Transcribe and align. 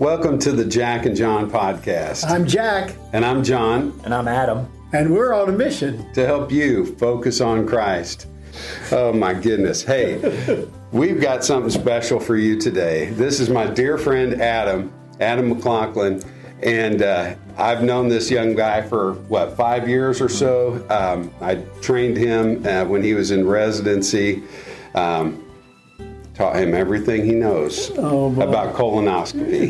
Welcome 0.00 0.38
to 0.40 0.52
the 0.52 0.64
Jack 0.64 1.04
and 1.04 1.14
John 1.14 1.50
podcast. 1.50 2.24
I'm 2.26 2.46
Jack, 2.46 2.94
and 3.12 3.22
I'm 3.22 3.44
John, 3.44 4.00
And 4.02 4.14
I'm 4.14 4.26
Adam. 4.28 4.66
and 4.94 5.12
we're 5.12 5.34
on 5.34 5.50
a 5.50 5.52
mission. 5.52 6.10
to 6.14 6.24
help 6.24 6.50
you 6.50 6.96
focus 6.96 7.42
on 7.42 7.66
Christ. 7.66 8.26
Oh 8.92 9.12
my 9.12 9.34
goodness. 9.34 9.82
Hey, 9.82 10.66
we've 10.90 11.20
got 11.20 11.44
something 11.44 11.70
special 11.70 12.18
for 12.18 12.36
you 12.36 12.58
today. 12.58 13.10
This 13.10 13.40
is 13.40 13.50
my 13.50 13.66
dear 13.66 13.98
friend 13.98 14.40
Adam, 14.40 14.90
Adam 15.20 15.50
McLaughlin. 15.50 16.22
And 16.62 17.02
uh, 17.02 17.34
I've 17.58 17.82
known 17.82 18.08
this 18.08 18.30
young 18.30 18.54
guy 18.54 18.80
for 18.80 19.12
what, 19.28 19.54
five 19.54 19.86
years 19.86 20.22
or 20.22 20.30
so. 20.30 20.82
Um, 20.88 21.30
I 21.42 21.56
trained 21.82 22.16
him 22.16 22.66
uh, 22.66 22.86
when 22.86 23.02
he 23.02 23.12
was 23.12 23.32
in 23.32 23.46
residency. 23.46 24.44
Um, 24.94 25.44
taught 26.40 26.56
him 26.56 26.72
everything 26.72 27.26
he 27.26 27.32
knows 27.32 27.90
about 27.90 28.74
colonoscopy. 28.74 29.68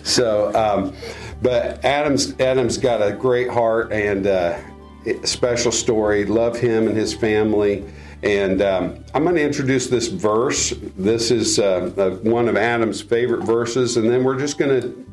so, 0.06 0.54
um, 0.54 0.94
but 1.40 1.82
Adam's 1.86 2.38
Adam's 2.38 2.76
got 2.76 3.00
a 3.00 3.12
great 3.12 3.48
heart 3.48 3.90
and 3.90 4.26
uh, 4.26 4.58
a 5.06 5.26
special 5.26 5.72
story. 5.72 6.26
Love 6.26 6.58
him 6.58 6.86
and 6.86 6.94
his 6.94 7.14
family. 7.14 7.82
And 8.22 8.60
um, 8.60 9.02
I'm 9.14 9.22
going 9.22 9.36
to 9.36 9.42
introduce 9.42 9.86
this 9.86 10.08
verse. 10.08 10.74
This 10.98 11.30
is 11.30 11.58
uh, 11.58 12.18
one 12.22 12.46
of 12.48 12.58
Adam's 12.58 13.00
favorite 13.00 13.46
verses, 13.46 13.96
and 13.96 14.10
then 14.10 14.24
we're 14.24 14.38
just 14.38 14.58
going 14.58 14.82
to 14.82 15.06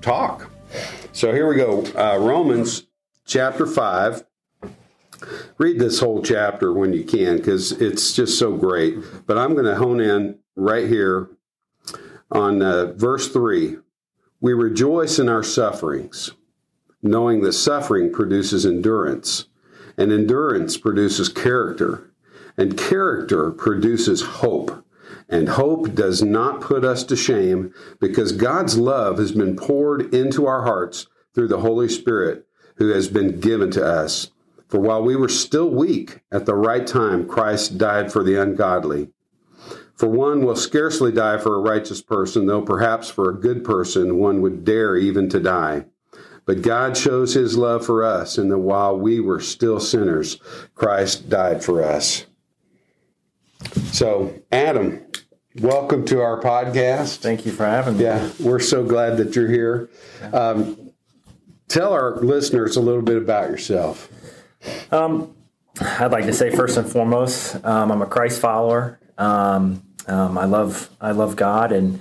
talk. 0.00 0.48
So 1.12 1.32
here 1.32 1.48
we 1.48 1.56
go. 1.56 1.84
Uh, 1.96 2.18
Romans 2.18 2.86
chapter 3.26 3.66
five 3.66 4.22
read 5.58 5.78
this 5.78 6.00
whole 6.00 6.22
chapter 6.22 6.72
when 6.72 6.92
you 6.92 7.04
can 7.04 7.36
because 7.36 7.72
it's 7.72 8.12
just 8.12 8.38
so 8.38 8.56
great. 8.56 8.96
But 9.26 9.38
I'm 9.38 9.54
going 9.54 9.66
to 9.66 9.76
hone 9.76 10.00
in 10.00 10.38
right 10.56 10.88
here 10.88 11.30
on 12.30 12.62
uh, 12.62 12.92
verse 12.94 13.28
3. 13.28 13.76
We 14.40 14.52
rejoice 14.54 15.18
in 15.18 15.28
our 15.28 15.42
sufferings, 15.42 16.32
knowing 17.02 17.42
that 17.42 17.52
suffering 17.52 18.12
produces 18.12 18.66
endurance, 18.66 19.46
and 19.96 20.10
endurance 20.10 20.76
produces 20.76 21.28
character, 21.28 22.10
and 22.56 22.76
character 22.76 23.50
produces 23.50 24.22
hope. 24.22 24.84
And 25.28 25.50
hope 25.50 25.94
does 25.94 26.22
not 26.22 26.60
put 26.60 26.84
us 26.84 27.04
to 27.04 27.16
shame 27.16 27.72
because 28.00 28.32
God's 28.32 28.76
love 28.76 29.18
has 29.18 29.32
been 29.32 29.56
poured 29.56 30.12
into 30.12 30.46
our 30.46 30.64
hearts 30.64 31.06
through 31.34 31.48
the 31.48 31.60
Holy 31.60 31.88
Spirit 31.88 32.46
who 32.76 32.88
has 32.88 33.08
been 33.08 33.38
given 33.38 33.70
to 33.70 33.86
us. 33.86 34.31
For 34.72 34.80
while 34.80 35.02
we 35.02 35.16
were 35.16 35.28
still 35.28 35.68
weak, 35.68 36.20
at 36.32 36.46
the 36.46 36.54
right 36.54 36.86
time 36.86 37.28
Christ 37.28 37.76
died 37.76 38.10
for 38.10 38.24
the 38.24 38.40
ungodly. 38.40 39.10
For 39.94 40.08
one 40.08 40.46
will 40.46 40.56
scarcely 40.56 41.12
die 41.12 41.36
for 41.36 41.54
a 41.54 41.60
righteous 41.60 42.00
person, 42.00 42.46
though 42.46 42.62
perhaps 42.62 43.10
for 43.10 43.28
a 43.28 43.38
good 43.38 43.64
person 43.64 44.16
one 44.16 44.40
would 44.40 44.64
dare 44.64 44.96
even 44.96 45.28
to 45.28 45.40
die. 45.40 45.84
But 46.46 46.62
God 46.62 46.96
shows 46.96 47.34
his 47.34 47.58
love 47.58 47.84
for 47.84 48.02
us, 48.02 48.38
in 48.38 48.48
that 48.48 48.60
while 48.60 48.98
we 48.98 49.20
were 49.20 49.40
still 49.40 49.78
sinners, 49.78 50.38
Christ 50.74 51.28
died 51.28 51.62
for 51.62 51.84
us. 51.84 52.24
So, 53.92 54.40
Adam, 54.50 55.02
welcome 55.60 56.06
to 56.06 56.22
our 56.22 56.40
podcast. 56.40 57.18
Thank 57.18 57.44
you 57.44 57.52
for 57.52 57.66
having 57.66 57.98
me. 57.98 58.04
Yeah, 58.04 58.30
we're 58.40 58.58
so 58.58 58.82
glad 58.82 59.18
that 59.18 59.36
you're 59.36 59.50
here. 59.50 59.90
Um, 60.32 60.92
tell 61.68 61.92
our 61.92 62.16
listeners 62.22 62.76
a 62.76 62.80
little 62.80 63.02
bit 63.02 63.18
about 63.18 63.50
yourself. 63.50 64.08
Um, 64.90 65.34
I'd 65.80 66.12
like 66.12 66.26
to 66.26 66.32
say 66.32 66.54
first 66.54 66.76
and 66.76 66.86
foremost, 66.86 67.56
um, 67.64 67.90
I'm 67.90 68.02
a 68.02 68.06
Christ 68.06 68.40
follower. 68.40 69.00
Um, 69.18 69.82
um, 70.06 70.36
I 70.36 70.44
love 70.44 70.90
I 71.00 71.12
love 71.12 71.36
God, 71.36 71.72
and 71.72 72.00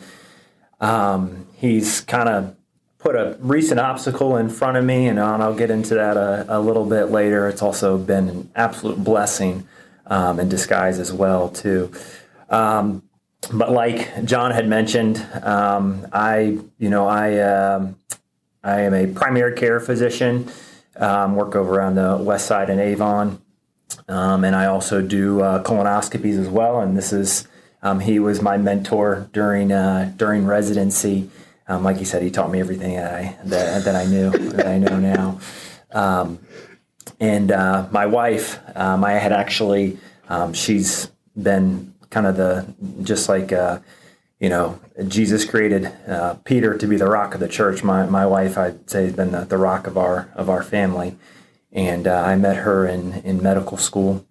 um, 0.80 1.48
He's 1.56 2.02
kind 2.02 2.28
of 2.28 2.56
put 2.98 3.16
a 3.16 3.38
recent 3.40 3.80
obstacle 3.80 4.38
in 4.38 4.50
front 4.50 4.78
of 4.78 4.84
me, 4.84 5.08
and 5.08 5.20
I'll 5.20 5.56
get 5.56 5.72
into 5.72 5.96
that 5.96 6.18
a, 6.18 6.46
a 6.50 6.60
little 6.60 6.86
bit 6.86 7.06
later. 7.06 7.48
It's 7.48 7.62
also 7.62 7.98
been 7.98 8.30
an 8.30 8.52
absolute 8.56 9.04
blessing 9.04 9.68
um, 10.08 10.40
in 10.40 10.50
disguise 10.50 11.00
as 11.00 11.14
well, 11.14 11.50
too. 11.50 11.92
Um, 12.50 13.04
but 13.54 13.72
like 13.72 14.26
John 14.26 14.52
had 14.52 14.68
mentioned, 14.68 15.26
um, 15.44 16.08
I 16.12 16.60
you 16.78 16.90
know 16.90 17.08
I 17.08 17.94
I 18.64 18.82
am 18.82 18.94
a 18.94 19.08
primary 19.08 19.56
care 19.56 19.80
physician. 19.80 20.52
Um, 20.98 21.36
work 21.36 21.56
over 21.56 21.82
on 21.82 21.96
the 21.96 22.18
west 22.18 22.48
side 22.48 22.70
in 22.70 22.80
Avon, 22.80 23.42
um, 24.10 24.44
and 24.44 24.56
I 24.56 24.66
also 24.66 25.02
do 25.02 25.42
uh, 25.42 25.64
colonoscopies 25.64 26.38
as 26.38 26.50
well. 26.50 26.82
And 26.82 26.98
this 26.98 27.14
is 27.14 27.48
um, 27.82 28.02
he 28.02 28.20
was 28.20 28.42
my 28.42 28.58
mentor 28.58 29.30
during 29.32 29.72
uh, 29.72 30.12
during 30.18 30.46
residency. 30.46 31.30
Um, 31.68 31.84
like 31.84 31.98
he 31.98 32.04
said, 32.04 32.22
he 32.24 32.30
taught 32.30 32.52
me 32.52 32.60
everything 32.60 32.98
that 32.98 33.14
I 33.14 33.38
that, 33.46 33.86
that 33.86 33.96
I 33.96 34.06
knew 34.06 34.32
that 34.32 34.68
I 34.68 34.78
know 34.78 35.00
now. 35.00 35.40
Um, 35.94 36.40
and 37.20 37.52
uh, 37.52 37.88
my 37.92 38.06
wife, 38.08 38.60
I 38.76 39.12
had 39.14 39.32
actually, 39.32 39.98
um, 40.28 40.54
she's 40.54 41.10
been 41.42 41.94
kind 42.10 42.28
of 42.28 42.36
the 42.36 42.66
just 43.04 43.30
like 43.30 43.54
uh, 43.54 43.80
you 44.42 44.50
know 44.50 44.80
Jesus 45.08 45.46
created 45.46 45.86
uh, 46.08 46.34
Peter 46.44 46.78
to 46.78 46.88
be 46.88 46.98
the 46.98 47.06
rock 47.06 47.34
of 47.34 47.40
the 47.40 47.48
church. 47.48 47.84
My 47.84 48.06
my 48.08 48.26
wife, 48.26 48.58
I'd 48.58 48.90
say, 48.90 49.04
has 49.04 49.14
been 49.14 49.32
the, 49.32 49.46
the 49.46 49.58
rock 49.58 49.88
of 49.88 49.98
our 49.98 50.30
of 50.36 50.50
our 50.50 50.64
family. 50.64 51.16
And 51.72 52.06
uh, 52.08 52.24
I 52.26 52.36
met 52.36 52.58
her 52.58 52.86
in 52.86 53.14
in 53.24 53.42
medical 53.42 53.78
school, 53.78 54.26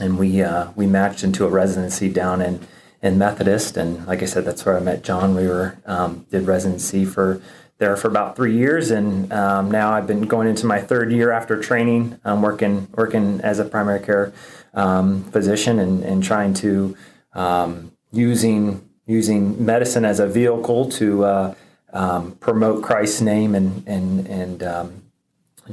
and 0.00 0.18
we 0.18 0.42
uh, 0.42 0.72
we 0.76 0.86
matched 0.86 1.24
into 1.24 1.46
a 1.46 1.48
residency 1.48 2.10
down 2.10 2.42
in 2.42 2.66
in 3.00 3.16
Methodist. 3.16 3.76
And 3.76 4.06
like 4.06 4.22
I 4.22 4.26
said, 4.26 4.44
that's 4.44 4.66
where 4.66 4.76
I 4.76 4.80
met 4.80 5.04
John. 5.04 5.34
We 5.34 5.46
were 5.46 5.78
um, 5.86 6.26
did 6.30 6.46
residency 6.46 7.04
for 7.04 7.40
there 7.78 7.96
for 7.96 8.08
about 8.08 8.36
three 8.36 8.56
years, 8.56 8.90
and 8.90 9.32
um, 9.32 9.70
now 9.70 9.92
I've 9.92 10.06
been 10.06 10.22
going 10.22 10.48
into 10.48 10.66
my 10.66 10.80
third 10.80 11.10
year 11.12 11.30
after 11.30 11.60
training. 11.62 12.18
I'm 12.24 12.42
working 12.42 12.88
working 12.92 13.40
as 13.40 13.58
a 13.60 13.64
primary 13.64 14.00
care 14.00 14.32
um, 14.74 15.24
physician 15.30 15.78
and, 15.78 16.02
and 16.02 16.22
trying 16.22 16.54
to 16.54 16.96
um, 17.32 17.92
using 18.12 18.88
using 19.06 19.64
medicine 19.64 20.04
as 20.04 20.20
a 20.20 20.26
vehicle 20.26 20.88
to 20.90 21.24
uh, 21.24 21.54
um, 21.92 22.32
promote 22.36 22.82
Christ's 22.82 23.20
name 23.20 23.54
and 23.54 23.86
and 23.86 24.26
and 24.26 24.62
um, 24.62 25.02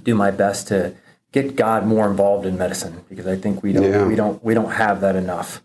do 0.04 0.16
my 0.16 0.32
best 0.32 0.68
to 0.68 0.96
get 1.32 1.56
God 1.56 1.86
more 1.86 2.10
involved 2.10 2.46
in 2.46 2.58
medicine 2.58 3.04
because 3.10 3.28
I 3.28 3.36
think 3.38 3.64
we 3.64 3.74
don't 3.74 3.84
Yeah. 3.84 4.06
we 4.06 4.16
don't 4.16 4.44
we 4.44 4.54
don't 4.54 4.72
have 4.72 5.02
that 5.02 5.16
enough. 5.16 5.62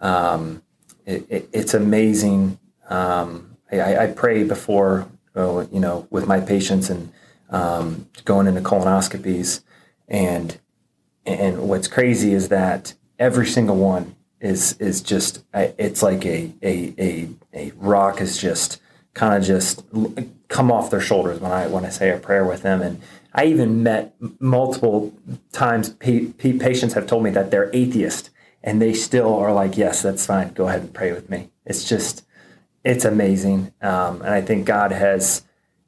Um, 0.00 0.62
it, 1.06 1.24
it, 1.28 1.48
it's 1.52 1.74
amazing. 1.74 2.58
Um, 2.88 3.56
I- 3.72 3.96
I, 3.98 4.06
pray 4.08 4.44
before 4.44 5.06
uh, 5.34 5.66
you 5.72 5.80
know 5.80 6.06
with 6.10 6.26
my 6.26 6.40
patients 6.40 6.90
and 6.90 7.12
um, 7.50 8.08
going 8.24 8.46
into 8.46 8.60
colonoscopies 8.60 9.62
and 10.08 10.58
and 11.24 11.68
what's 11.68 11.88
crazy 11.88 12.34
is 12.34 12.48
that 12.48 12.94
every 13.18 13.46
single 13.46 13.76
one 13.76 14.14
is 14.44 14.74
is 14.74 15.00
just 15.00 15.42
it's 15.54 16.02
like 16.02 16.24
a 16.26 16.52
a 16.62 16.94
a, 16.98 17.28
a 17.54 17.72
rock 17.76 18.20
is 18.20 18.36
just 18.36 18.80
kind 19.14 19.34
of 19.34 19.42
just 19.42 19.82
come 20.48 20.70
off 20.70 20.90
their 20.90 21.00
shoulders 21.00 21.40
when 21.40 21.50
I 21.50 21.66
when 21.66 21.86
I 21.86 21.88
say 21.88 22.10
a 22.10 22.18
prayer 22.18 22.44
with 22.44 22.62
them. 22.62 22.82
And 22.82 23.00
I 23.32 23.46
even 23.46 23.82
met 23.82 24.14
multiple 24.38 25.14
times 25.52 25.88
pa- 25.88 26.30
pa- 26.38 26.58
patients 26.60 26.92
have 26.92 27.06
told 27.06 27.24
me 27.24 27.30
that 27.30 27.50
they're 27.50 27.70
atheist 27.72 28.30
and 28.62 28.82
they 28.82 28.92
still 28.92 29.34
are 29.34 29.52
like 29.52 29.78
yes 29.78 30.02
that's 30.02 30.26
fine. 30.26 30.52
Go 30.52 30.68
ahead 30.68 30.82
and 30.82 30.92
pray 30.92 31.12
with 31.12 31.30
me. 31.30 31.48
It's 31.64 31.88
just 31.88 32.24
it's 32.84 33.06
amazing. 33.06 33.72
Um, 33.80 34.20
and 34.20 34.30
I 34.30 34.42
think 34.42 34.66
God 34.66 34.92
has 34.92 35.42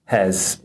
has 0.06 0.60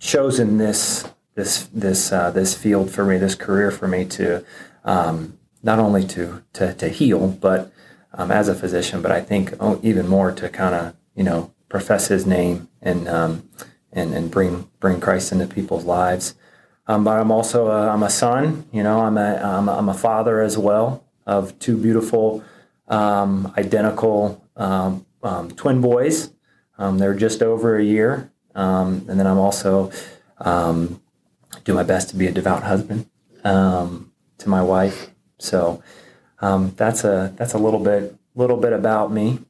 chosen 0.00 0.58
this 0.58 1.04
this 1.36 1.68
this 1.72 2.10
uh, 2.10 2.32
this 2.32 2.54
field 2.54 2.90
for 2.90 3.04
me, 3.04 3.18
this 3.18 3.36
career 3.36 3.70
for 3.70 3.86
me 3.86 4.04
to 4.06 4.44
um, 4.84 5.38
not 5.66 5.80
only 5.80 6.06
to 6.06 6.42
to, 6.54 6.72
to 6.74 6.88
heal, 6.88 7.26
but 7.28 7.72
um, 8.14 8.30
as 8.30 8.48
a 8.48 8.54
physician, 8.54 9.02
but 9.02 9.10
I 9.10 9.20
think 9.20 9.52
oh, 9.60 9.78
even 9.82 10.08
more 10.08 10.32
to 10.32 10.48
kind 10.48 10.74
of 10.74 10.94
you 11.14 11.24
know 11.24 11.52
profess 11.68 12.06
His 12.06 12.24
name 12.24 12.68
and 12.80 13.06
um, 13.08 13.48
and 13.92 14.14
and 14.14 14.30
bring 14.30 14.70
bring 14.80 15.00
Christ 15.00 15.32
into 15.32 15.46
people's 15.46 15.84
lives. 15.84 16.34
Um, 16.86 17.02
but 17.02 17.18
I'm 17.18 17.32
also 17.32 17.66
a, 17.66 17.88
I'm 17.88 18.04
a 18.04 18.08
son. 18.08 18.64
You 18.72 18.84
know, 18.84 19.00
I'm 19.00 19.18
a 19.18 19.34
I'm 19.36 19.68
a, 19.68 19.76
I'm 19.76 19.88
a 19.88 19.94
father 19.94 20.40
as 20.40 20.56
well 20.56 21.04
of 21.26 21.58
two 21.58 21.76
beautiful, 21.76 22.44
um, 22.86 23.52
identical 23.58 24.44
um, 24.56 25.04
um, 25.24 25.50
twin 25.50 25.80
boys. 25.80 26.30
They're 26.78 27.14
just 27.14 27.42
over 27.42 27.76
a 27.76 27.82
year, 27.82 28.30
and 28.54 29.08
then 29.08 29.26
I'm 29.26 29.38
also 29.38 29.90
do 31.64 31.74
my 31.74 31.82
best 31.82 32.10
to 32.10 32.16
be 32.16 32.28
a 32.28 32.32
devout 32.32 32.62
husband 32.62 33.10
to 33.42 34.48
my 34.48 34.62
wife. 34.62 35.10
So 35.38 35.82
um, 36.40 36.72
that's 36.76 37.04
a 37.04 37.32
that's 37.36 37.54
a 37.54 37.58
little 37.58 37.80
bit 37.80 38.16
little 38.34 38.56
bit 38.56 38.72
about 38.72 39.12
me. 39.12 39.40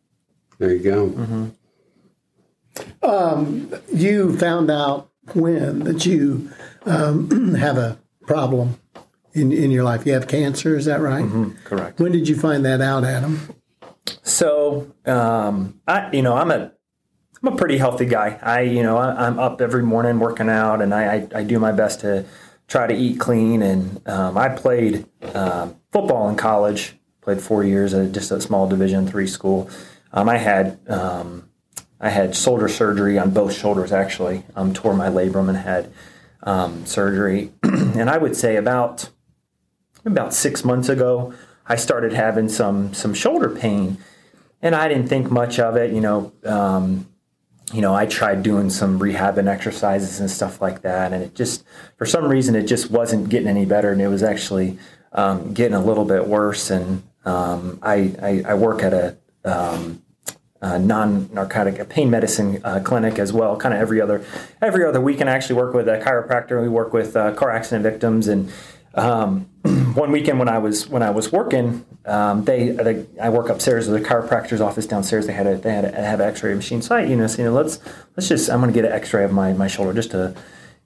There 0.58 0.72
you 0.72 0.82
go. 0.82 1.50
You 3.92 4.36
found 4.38 4.70
out 4.70 5.10
when 5.34 5.80
that 5.80 6.06
you 6.06 6.50
um, 6.84 7.54
have 7.54 7.78
a 7.78 7.98
problem 8.26 8.78
in, 9.32 9.52
in 9.52 9.70
your 9.70 9.84
life. 9.84 10.06
You 10.06 10.12
have 10.14 10.28
cancer, 10.28 10.76
is 10.76 10.86
that 10.86 11.00
right? 11.00 11.24
Correct. 11.64 12.00
When 12.00 12.12
did 12.12 12.28
you 12.28 12.36
find 12.36 12.64
that 12.64 12.80
out, 12.80 13.04
Adam? 13.04 13.54
So 14.22 14.92
um, 15.04 15.80
I 15.86 16.10
you 16.12 16.22
know 16.22 16.36
I'm 16.36 16.50
a 16.50 16.72
I'm 17.42 17.52
a 17.52 17.56
pretty 17.56 17.78
healthy 17.78 18.06
guy. 18.06 18.38
I, 18.42 18.62
you 18.62 18.82
know, 18.82 18.96
I, 18.96 19.26
am 19.26 19.38
up 19.38 19.60
every 19.60 19.82
morning 19.82 20.18
working 20.18 20.48
out, 20.48 20.80
and 20.80 20.94
I, 20.94 21.16
I, 21.16 21.28
I, 21.36 21.42
do 21.44 21.58
my 21.58 21.70
best 21.70 22.00
to 22.00 22.24
try 22.68 22.86
to 22.86 22.94
eat 22.94 23.18
clean. 23.20 23.62
And 23.62 24.06
um, 24.08 24.36
I 24.36 24.48
played 24.48 25.06
uh, 25.22 25.70
football 25.92 26.28
in 26.28 26.36
college. 26.36 26.94
Played 27.20 27.40
four 27.40 27.64
years 27.64 27.92
at 27.92 28.12
just 28.12 28.30
a 28.30 28.40
small 28.40 28.68
Division 28.68 29.06
three 29.08 29.26
school. 29.26 29.68
Um, 30.12 30.28
I 30.28 30.36
had 30.38 30.78
um, 30.88 31.48
I 32.00 32.08
had 32.08 32.36
shoulder 32.36 32.68
surgery 32.68 33.18
on 33.18 33.30
both 33.30 33.52
shoulders. 33.52 33.90
Actually, 33.90 34.44
um, 34.54 34.72
tore 34.72 34.94
my 34.94 35.08
labrum 35.08 35.48
and 35.48 35.58
had 35.58 35.92
um, 36.44 36.86
surgery. 36.86 37.50
and 37.64 38.08
I 38.08 38.16
would 38.16 38.36
say 38.36 38.54
about 38.56 39.10
about 40.04 40.32
six 40.34 40.64
months 40.64 40.88
ago, 40.88 41.34
I 41.66 41.74
started 41.74 42.12
having 42.12 42.48
some 42.48 42.94
some 42.94 43.12
shoulder 43.12 43.50
pain, 43.50 43.98
and 44.62 44.76
I 44.76 44.86
didn't 44.86 45.08
think 45.08 45.28
much 45.28 45.58
of 45.58 45.76
it. 45.76 45.92
You 45.92 46.00
know, 46.00 46.32
um, 46.44 47.08
you 47.72 47.80
know, 47.80 47.94
I 47.94 48.06
tried 48.06 48.42
doing 48.42 48.70
some 48.70 48.98
rehab 48.98 49.38
and 49.38 49.48
exercises 49.48 50.20
and 50.20 50.30
stuff 50.30 50.60
like 50.60 50.82
that, 50.82 51.12
and 51.12 51.22
it 51.22 51.34
just, 51.34 51.64
for 51.96 52.06
some 52.06 52.26
reason, 52.26 52.54
it 52.54 52.64
just 52.64 52.90
wasn't 52.90 53.28
getting 53.28 53.48
any 53.48 53.64
better, 53.64 53.90
and 53.90 54.00
it 54.00 54.08
was 54.08 54.22
actually 54.22 54.78
um, 55.12 55.52
getting 55.52 55.74
a 55.74 55.84
little 55.84 56.04
bit 56.04 56.26
worse. 56.26 56.70
And 56.70 57.02
um, 57.24 57.78
I, 57.82 58.14
I, 58.22 58.44
I, 58.50 58.54
work 58.54 58.82
at 58.84 58.92
a, 58.92 59.16
um, 59.44 60.02
a 60.60 60.78
non-narcotic 60.78 61.80
a 61.80 61.84
pain 61.84 62.08
medicine 62.08 62.60
uh, 62.62 62.80
clinic 62.84 63.18
as 63.18 63.32
well, 63.32 63.56
kind 63.56 63.74
of 63.74 63.80
every 63.80 64.00
other 64.00 64.24
every 64.62 64.84
other 64.84 65.00
week, 65.00 65.20
and 65.20 65.28
I 65.28 65.34
actually 65.34 65.56
work 65.56 65.74
with 65.74 65.88
a 65.88 65.98
chiropractor. 65.98 66.62
We 66.62 66.68
work 66.68 66.92
with 66.92 67.16
uh, 67.16 67.34
car 67.34 67.50
accident 67.50 67.82
victims 67.82 68.28
and 68.28 68.52
um, 68.96 69.42
one 69.94 70.10
weekend 70.10 70.38
when 70.38 70.48
I 70.48 70.58
was 70.58 70.88
when 70.88 71.02
I 71.02 71.10
was 71.10 71.30
working, 71.30 71.84
um, 72.06 72.44
they, 72.44 73.06
I 73.20 73.28
work 73.28 73.48
upstairs 73.48 73.88
at 73.88 74.00
the 74.00 74.06
chiropractor's 74.06 74.60
office 74.60 74.86
downstairs. 74.86 75.26
They 75.26 75.32
had 75.32 75.46
a 75.46 75.56
they 75.58 75.72
had 75.72 75.84
a, 75.84 75.92
have 75.92 76.20
an 76.20 76.28
X-ray 76.28 76.54
machine 76.54 76.82
site. 76.82 77.08
You 77.08 77.16
know, 77.16 77.26
so, 77.26 77.42
you 77.42 77.48
know, 77.48 77.54
let's 77.54 77.78
let's 78.16 78.28
just 78.28 78.50
I'm 78.50 78.60
going 78.60 78.72
to 78.72 78.74
get 78.74 78.84
an 78.84 78.92
X-ray 78.92 79.24
of 79.24 79.32
my 79.32 79.52
my 79.52 79.68
shoulder 79.68 79.92
just 79.92 80.12
to 80.12 80.34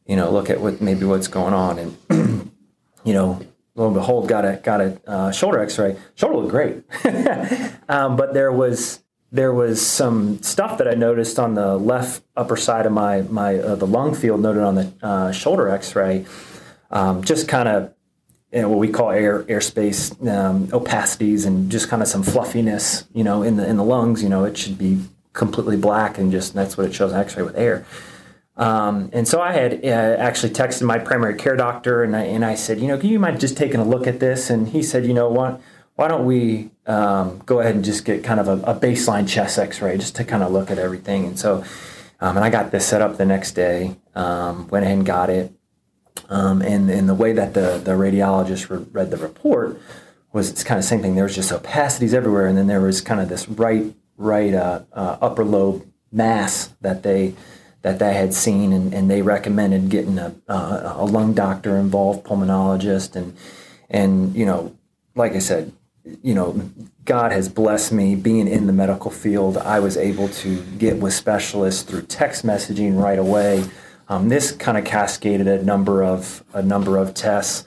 you 0.07 0.17
know 0.17 0.31
look 0.31 0.51
at 0.51 0.61
what 0.61 0.81
maybe 0.81 1.05
what's 1.05 1.29
going 1.29 1.55
on 1.55 1.79
and 1.79 2.51
you 3.05 3.13
know 3.13 3.41
lo 3.77 3.87
and 3.87 3.95
behold 3.95 4.29
got 4.29 4.45
a 4.45 4.61
got 4.63 4.81
a 4.81 5.01
uh, 5.07 5.31
shoulder 5.31 5.61
X-ray. 5.61 5.97
Shoulder 6.17 6.39
looked 6.39 6.51
great, 6.51 6.83
um, 7.89 8.17
but 8.17 8.35
there 8.35 8.53
was 8.53 9.01
there 9.33 9.53
was 9.53 9.87
some 9.87 10.43
stuff 10.43 10.79
that 10.79 10.89
I 10.89 10.95
noticed 10.95 11.39
on 11.39 11.55
the 11.55 11.77
left 11.77 12.25
upper 12.37 12.57
side 12.57 12.87
of 12.87 12.93
my 12.93 13.23
my 13.23 13.57
uh, 13.57 13.77
the 13.77 13.87
lung 13.87 14.15
field 14.15 14.41
noted 14.41 14.63
on 14.63 14.75
the 14.75 14.93
uh, 15.03 15.33
shoulder 15.33 15.69
X-ray. 15.69 16.27
Um, 16.91 17.23
just 17.23 17.47
kind 17.47 17.69
of 17.69 17.95
you 18.53 18.63
know, 18.63 18.69
what 18.69 18.79
we 18.79 18.89
call 18.89 19.11
air 19.11 19.45
airspace 19.45 20.11
um, 20.29 20.67
opacities 20.69 21.47
and 21.47 21.71
just 21.71 21.89
kind 21.89 22.03
of 22.03 22.09
some 22.09 22.23
fluffiness, 22.23 23.07
you 23.15 23.23
know, 23.25 23.43
in 23.43 23.57
the 23.57 23.69
in 23.69 23.77
the 23.77 23.85
lungs. 23.85 24.23
You 24.23 24.29
know, 24.29 24.45
it 24.45 24.57
should 24.57 24.79
be 24.79 25.01
completely 25.33 25.77
black 25.77 26.19
and 26.19 26.33
just 26.33 26.55
that's 26.55 26.77
what 26.77 26.87
it 26.87 26.95
shows 26.95 27.13
X-ray 27.13 27.43
with 27.43 27.57
air. 27.57 27.85
Um, 28.57 29.09
and 29.15 29.27
so 29.27 29.41
I 29.41 29.53
had 29.53 29.85
uh, 29.85 29.89
actually 29.89 30.53
texted 30.53 30.83
my 30.83 30.99
primary 30.99 31.35
care 31.37 31.57
doctor 31.57 32.03
and 32.03 32.15
I, 32.15 32.25
and 32.25 32.45
I 32.45 32.57
said, 32.57 32.79
you 32.79 32.89
know, 32.89 33.01
you 33.01 33.19
mind 33.19 33.41
just 33.41 33.57
taking 33.57 33.81
a 33.81 33.85
look 33.85 34.07
at 34.07 34.21
this? 34.21 34.51
And 34.51 34.69
he 34.69 34.83
said, 34.83 35.07
you 35.07 35.15
know 35.15 35.31
what, 35.31 35.63
why 35.95 36.09
don't 36.09 36.27
we 36.27 36.71
um, 36.87 37.41
go 37.47 37.61
ahead 37.61 37.75
and 37.75 37.85
just 37.85 38.05
get 38.05 38.23
kind 38.23 38.39
of 38.41 38.49
a, 38.49 38.73
a, 38.73 38.75
baseline 38.75 39.29
chest 39.29 39.59
X-ray 39.59 39.97
just 39.97 40.17
to 40.17 40.25
kind 40.25 40.43
of 40.43 40.53
look 40.53 40.71
at 40.71 40.79
everything. 40.79 41.25
And 41.25 41.39
so, 41.39 41.65
um, 42.21 42.37
and 42.37 42.45
I 42.45 42.51
got 42.51 42.71
this 42.71 42.87
set 42.87 43.01
up 43.01 43.17
the 43.17 43.25
next 43.25 43.53
day, 43.53 43.97
um, 44.15 44.69
went 44.69 44.85
ahead 44.85 44.99
and 44.99 45.07
got 45.07 45.31
it. 45.31 45.53
Um, 46.31 46.63
and, 46.63 46.89
and 46.89 47.09
the 47.09 47.15
way 47.15 47.33
that 47.33 47.55
the, 47.55 47.83
the 47.85 47.93
radiologist 47.93 48.71
re- 48.71 48.87
read 48.93 49.11
the 49.11 49.17
report 49.17 49.81
was 50.33 50.49
it's 50.49 50.63
kind 50.63 50.79
of 50.79 50.85
the 50.85 50.89
same 50.89 51.03
thing. 51.03 51.17
There 51.17 51.25
was 51.25 51.35
just 51.35 51.51
opacities 51.51 52.15
everywhere, 52.15 52.47
and 52.47 52.57
then 52.57 52.69
there 52.69 52.81
was 52.81 53.01
kind 53.01 53.21
of 53.21 53.29
this 53.29 53.49
right 53.49 53.93
right 54.17 54.55
uh, 54.55 54.83
uh, 54.93 55.17
upper 55.21 55.45
lobe 55.45 55.85
mass 56.13 56.73
that 56.81 57.03
they 57.03 57.35
that 57.83 57.99
they 57.99 58.15
had 58.15 58.33
seen, 58.33 58.73
and, 58.73 58.95
and 58.95 59.11
they 59.11 59.23
recommended 59.23 59.89
getting 59.89 60.19
a, 60.19 60.35
uh, 60.49 60.95
a 60.97 61.05
lung 61.05 61.33
doctor 61.35 61.77
involved, 61.77 62.25
pulmonologist, 62.25 63.17
and 63.17 63.37
and 63.89 64.37
you 64.37 64.47
know, 64.47 64.77
like 65.17 65.33
I 65.33 65.41
said, 65.41 65.73
you 66.23 66.35
know, 66.35 66.71
God 67.05 67.33
has 67.33 67.49
blessed 67.49 67.91
me 67.91 68.15
being 68.15 68.47
in 68.47 68.69
the 68.69 68.73
medical 68.73 69.11
field. 69.11 69.57
I 69.57 69.81
was 69.81 69.97
able 69.97 70.29
to 70.29 70.63
get 70.79 70.99
with 70.99 71.13
specialists 71.13 71.83
through 71.83 72.03
text 72.03 72.47
messaging 72.47 73.03
right 73.03 73.19
away 73.19 73.65
um, 74.11 74.29
this 74.29 74.51
kind 74.51 74.77
of 74.77 74.85
cascaded 74.85 75.47
a 75.47 75.63
number 75.63 76.03
of 76.03 76.45
a 76.53 76.63
number 76.63 76.99
of 76.99 77.15
tests. 77.15 77.65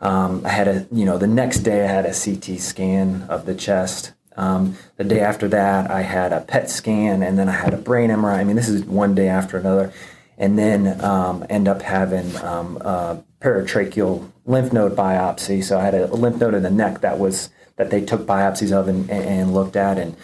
Um, 0.00 0.44
I 0.44 0.48
had 0.48 0.68
a 0.68 0.86
you 0.90 1.04
know 1.04 1.16
the 1.18 1.28
next 1.28 1.60
day 1.60 1.84
I 1.84 1.86
had 1.86 2.04
a 2.04 2.12
CT 2.12 2.60
scan 2.60 3.22
of 3.28 3.46
the 3.46 3.54
chest. 3.54 4.12
Um, 4.36 4.76
the 4.96 5.04
day 5.04 5.20
after 5.20 5.46
that 5.48 5.92
I 5.92 6.02
had 6.02 6.32
a 6.32 6.40
PET 6.40 6.68
scan, 6.68 7.22
and 7.22 7.38
then 7.38 7.48
I 7.48 7.52
had 7.52 7.72
a 7.72 7.76
brain 7.76 8.10
MRI. 8.10 8.38
I 8.38 8.44
mean, 8.44 8.56
this 8.56 8.68
is 8.68 8.84
one 8.84 9.14
day 9.14 9.28
after 9.28 9.56
another, 9.56 9.92
and 10.36 10.58
then 10.58 11.00
um, 11.02 11.46
end 11.48 11.68
up 11.68 11.80
having 11.80 12.36
um, 12.38 12.76
a 12.78 13.22
paratracheal 13.40 14.32
lymph 14.44 14.72
node 14.72 14.96
biopsy. 14.96 15.62
So 15.62 15.78
I 15.78 15.84
had 15.84 15.94
a 15.94 16.08
lymph 16.08 16.40
node 16.40 16.54
in 16.54 16.64
the 16.64 16.70
neck 16.70 17.02
that 17.02 17.20
was 17.20 17.50
that 17.76 17.90
they 17.90 18.04
took 18.04 18.22
biopsies 18.26 18.72
of 18.72 18.88
and, 18.88 19.08
and 19.08 19.54
looked 19.54 19.76
at, 19.76 19.98
and 19.98 20.16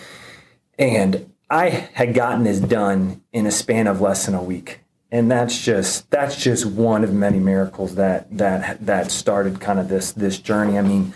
and 0.77 1.33
I 1.49 1.69
had 1.69 2.13
gotten 2.13 2.43
this 2.43 2.59
done 2.59 3.23
in 3.33 3.47
a 3.47 3.53
span 3.53 3.87
of 3.87 4.01
less 4.01 4.27
than 4.27 4.35
a 4.35 4.43
week 4.43 4.81
and 5.13 5.31
that's 5.31 5.59
just 5.59 6.09
that's 6.11 6.37
just 6.37 6.65
one 6.65 7.03
of 7.03 7.13
many 7.13 7.39
miracles 7.39 7.97
that 7.97 8.27
that 8.37 8.85
that 8.85 9.11
started 9.11 9.61
kind 9.61 9.79
of 9.79 9.89
this 9.89 10.13
this 10.13 10.39
journey. 10.39 10.79
I 10.79 10.83
mean, 10.83 11.13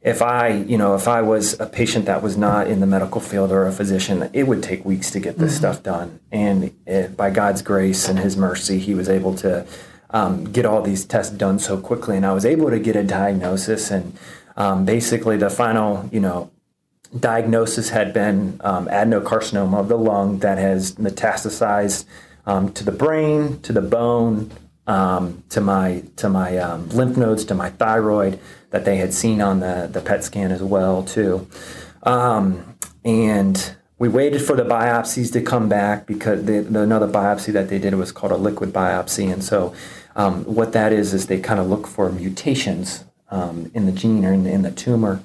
if 0.00 0.22
I 0.22 0.48
you 0.48 0.78
know 0.78 0.94
if 0.94 1.08
I 1.08 1.22
was 1.22 1.58
a 1.58 1.66
patient 1.66 2.06
that 2.06 2.22
was 2.22 2.36
not 2.36 2.68
in 2.68 2.80
the 2.80 2.86
medical 2.86 3.20
field 3.20 3.50
or 3.50 3.66
a 3.66 3.72
physician, 3.72 4.30
it 4.32 4.44
would 4.44 4.62
take 4.62 4.84
weeks 4.84 5.10
to 5.10 5.20
get 5.20 5.38
this 5.38 5.52
mm-hmm. 5.52 5.58
stuff 5.58 5.82
done. 5.82 6.20
And 6.30 6.72
it, 6.86 7.16
by 7.16 7.30
God's 7.30 7.62
grace 7.62 8.08
and 8.08 8.18
His 8.18 8.36
mercy, 8.36 8.78
He 8.78 8.94
was 8.94 9.08
able 9.08 9.34
to 9.36 9.66
um, 10.10 10.44
get 10.44 10.64
all 10.64 10.82
these 10.82 11.04
tests 11.04 11.34
done 11.34 11.58
so 11.58 11.80
quickly, 11.80 12.16
and 12.16 12.24
I 12.24 12.32
was 12.32 12.44
able 12.44 12.70
to 12.70 12.78
get 12.78 12.94
a 12.94 13.02
diagnosis. 13.02 13.90
And 13.90 14.16
um, 14.56 14.84
basically, 14.84 15.36
the 15.36 15.50
final 15.50 16.08
you 16.12 16.20
know 16.20 16.52
diagnosis 17.18 17.88
had 17.88 18.14
been 18.14 18.60
um, 18.62 18.86
adenocarcinoma 18.86 19.80
of 19.80 19.88
the 19.88 19.98
lung 19.98 20.38
that 20.38 20.58
has 20.58 20.94
metastasized 20.94 22.04
um, 22.46 22.72
to 22.72 22.84
the 22.84 22.92
brain, 22.92 23.60
to 23.62 23.72
the 23.72 23.82
bone, 23.82 24.50
um, 24.86 25.42
to 25.50 25.60
my 25.60 26.02
to 26.16 26.28
my 26.28 26.56
um, 26.58 26.88
lymph 26.90 27.16
nodes, 27.16 27.44
to 27.46 27.54
my 27.54 27.70
thyroid 27.70 28.38
that 28.70 28.84
they 28.84 28.96
had 28.96 29.14
seen 29.14 29.40
on 29.40 29.60
the 29.60 29.88
the 29.90 30.00
PET 30.00 30.24
scan 30.24 30.50
as 30.50 30.62
well 30.62 31.02
too, 31.02 31.46
um, 32.02 32.76
and 33.04 33.76
we 33.98 34.08
waited 34.08 34.42
for 34.42 34.56
the 34.56 34.64
biopsies 34.64 35.32
to 35.32 35.40
come 35.40 35.68
back 35.68 36.06
because 36.06 36.44
the, 36.44 36.60
the, 36.60 36.80
another 36.80 37.06
biopsy 37.06 37.52
that 37.52 37.68
they 37.68 37.78
did 37.78 37.94
was 37.94 38.10
called 38.10 38.32
a 38.32 38.36
liquid 38.36 38.72
biopsy, 38.72 39.32
and 39.32 39.44
so 39.44 39.74
um, 40.16 40.44
what 40.44 40.72
that 40.72 40.92
is 40.92 41.14
is 41.14 41.26
they 41.28 41.38
kind 41.38 41.60
of 41.60 41.68
look 41.68 41.86
for 41.86 42.10
mutations 42.10 43.04
um, 43.30 43.70
in 43.74 43.86
the 43.86 43.92
gene 43.92 44.24
or 44.24 44.32
in, 44.32 44.46
in 44.46 44.62
the 44.62 44.70
tumor 44.72 45.22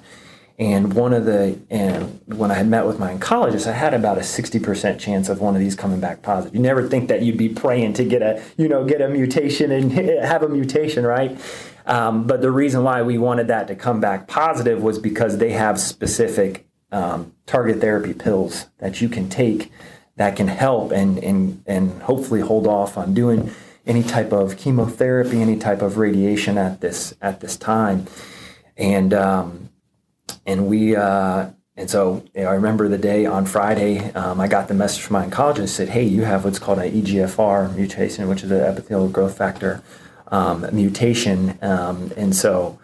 and 0.60 0.94
one 0.94 1.14
of 1.14 1.26
the, 1.26 1.60
and 1.70 2.20
when 2.26 2.50
I 2.50 2.56
had 2.56 2.68
met 2.68 2.88
with 2.88 2.98
my 2.98 3.14
oncologist, 3.14 3.68
I 3.68 3.74
had 3.74 3.94
about 3.94 4.18
a 4.18 4.22
60% 4.22 4.98
chance 4.98 5.30
of 5.30 5.40
one 5.40 5.54
of 5.54 5.60
these 5.60 5.76
coming 5.76 6.00
back 6.00 6.24
positive. 6.24 6.56
You 6.56 6.62
never 6.62 6.88
think 6.88 7.10
that 7.10 7.22
you'd 7.22 7.38
be 7.38 7.50
praying 7.50 7.94
to 7.94 8.04
get 8.04 8.24
a, 8.24 8.42
you 8.58 8.68
know, 8.68 8.84
get 8.84 9.00
a 9.00 9.08
mutation 9.08 9.72
and 9.72 9.92
have 9.92 10.42
a 10.42 10.50
mutation, 10.50 11.06
right? 11.06 11.40
Um, 11.86 12.26
but 12.26 12.42
the 12.42 12.50
reason 12.50 12.84
why 12.84 13.04
we 13.04 13.20
wanted 13.20 13.48
that 13.50 13.68
to 13.68 13.76
come 13.76 14.02
back 14.02 14.28
positive 14.28 14.82
was 14.82 14.98
because 14.98 15.38
they 15.38 15.52
have 15.52 15.80
specific 15.80 16.68
um, 16.92 17.34
target 17.46 17.80
therapy 17.80 18.14
pills 18.14 18.66
that 18.80 19.00
you 19.00 19.10
can 19.10 19.30
take 19.30 19.72
that 20.16 20.36
can 20.36 20.48
help 20.48 20.92
and, 20.92 21.20
and, 21.20 21.64
and 21.68 22.02
hopefully 22.02 22.42
hold 22.42 22.66
off 22.66 22.98
on 22.98 23.14
doing 23.14 23.52
any 23.86 24.02
type 24.02 24.34
of 24.34 24.58
chemotherapy, 24.58 25.40
any 25.40 25.58
type 25.58 25.84
of 25.84 25.98
radiation 25.98 26.58
at 26.58 26.82
this, 26.82 27.14
at 27.22 27.42
this 27.42 27.56
time. 27.58 28.08
And, 28.76 29.14
um, 29.14 29.68
and 30.48 30.68
we 30.68 30.96
uh, 30.96 31.50
and 31.76 31.90
so 31.90 32.24
you 32.34 32.42
know, 32.42 32.50
I 32.50 32.54
remember 32.54 32.88
the 32.88 32.98
day 32.98 33.28
on 33.28 33.46
Friday, 33.46 34.12
um, 34.14 34.42
I 34.42 34.48
got 34.48 34.68
the 34.68 34.74
message 34.74 35.04
from 35.04 35.14
my 35.14 35.28
oncologist 35.28 35.70
said, 35.70 35.90
"Hey, 35.90 36.04
you 36.04 36.24
have 36.24 36.44
what's 36.44 36.58
called 36.58 36.80
an 36.80 36.92
EGFR 36.92 37.76
mutation, 37.76 38.28
which 38.28 38.44
is 38.44 38.50
an 38.50 38.62
epithelial 38.62 39.10
growth 39.10 39.38
factor 39.38 39.84
um, 40.30 40.66
mutation." 40.72 41.60
Um, 41.62 42.12
and 42.18 42.36
so 42.36 42.80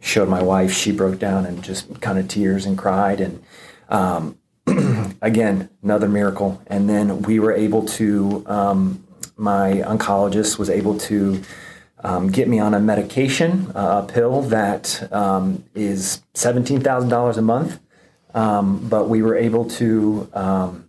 showed 0.00 0.28
my 0.28 0.42
wife. 0.42 0.72
She 0.72 0.90
broke 0.90 1.20
down 1.20 1.46
and 1.46 1.62
just 1.62 2.00
kind 2.00 2.18
of 2.18 2.26
tears 2.26 2.66
and 2.66 2.76
cried. 2.76 3.20
And 3.20 3.44
um, 3.88 4.38
again, 5.22 5.70
another 5.82 6.08
miracle. 6.08 6.60
And 6.66 6.88
then 6.88 7.22
we 7.22 7.38
were 7.38 7.52
able 7.52 7.84
to. 7.86 8.42
Um, 8.46 9.04
my 9.36 9.82
oncologist 9.86 10.58
was 10.58 10.68
able 10.68 10.96
to 10.98 11.42
um, 12.02 12.30
get 12.30 12.48
me 12.48 12.58
on 12.58 12.74
a 12.74 12.80
medication, 12.80 13.70
uh, 13.74 14.04
a 14.04 14.12
pill 14.12 14.42
that 14.42 15.08
um, 15.12 15.64
is 15.74 16.22
$17,000 16.34 17.36
a 17.36 17.42
month. 17.42 17.80
Um, 18.34 18.88
but 18.88 19.08
we 19.08 19.22
were 19.22 19.36
able 19.36 19.64
to, 19.70 20.28
um, 20.32 20.88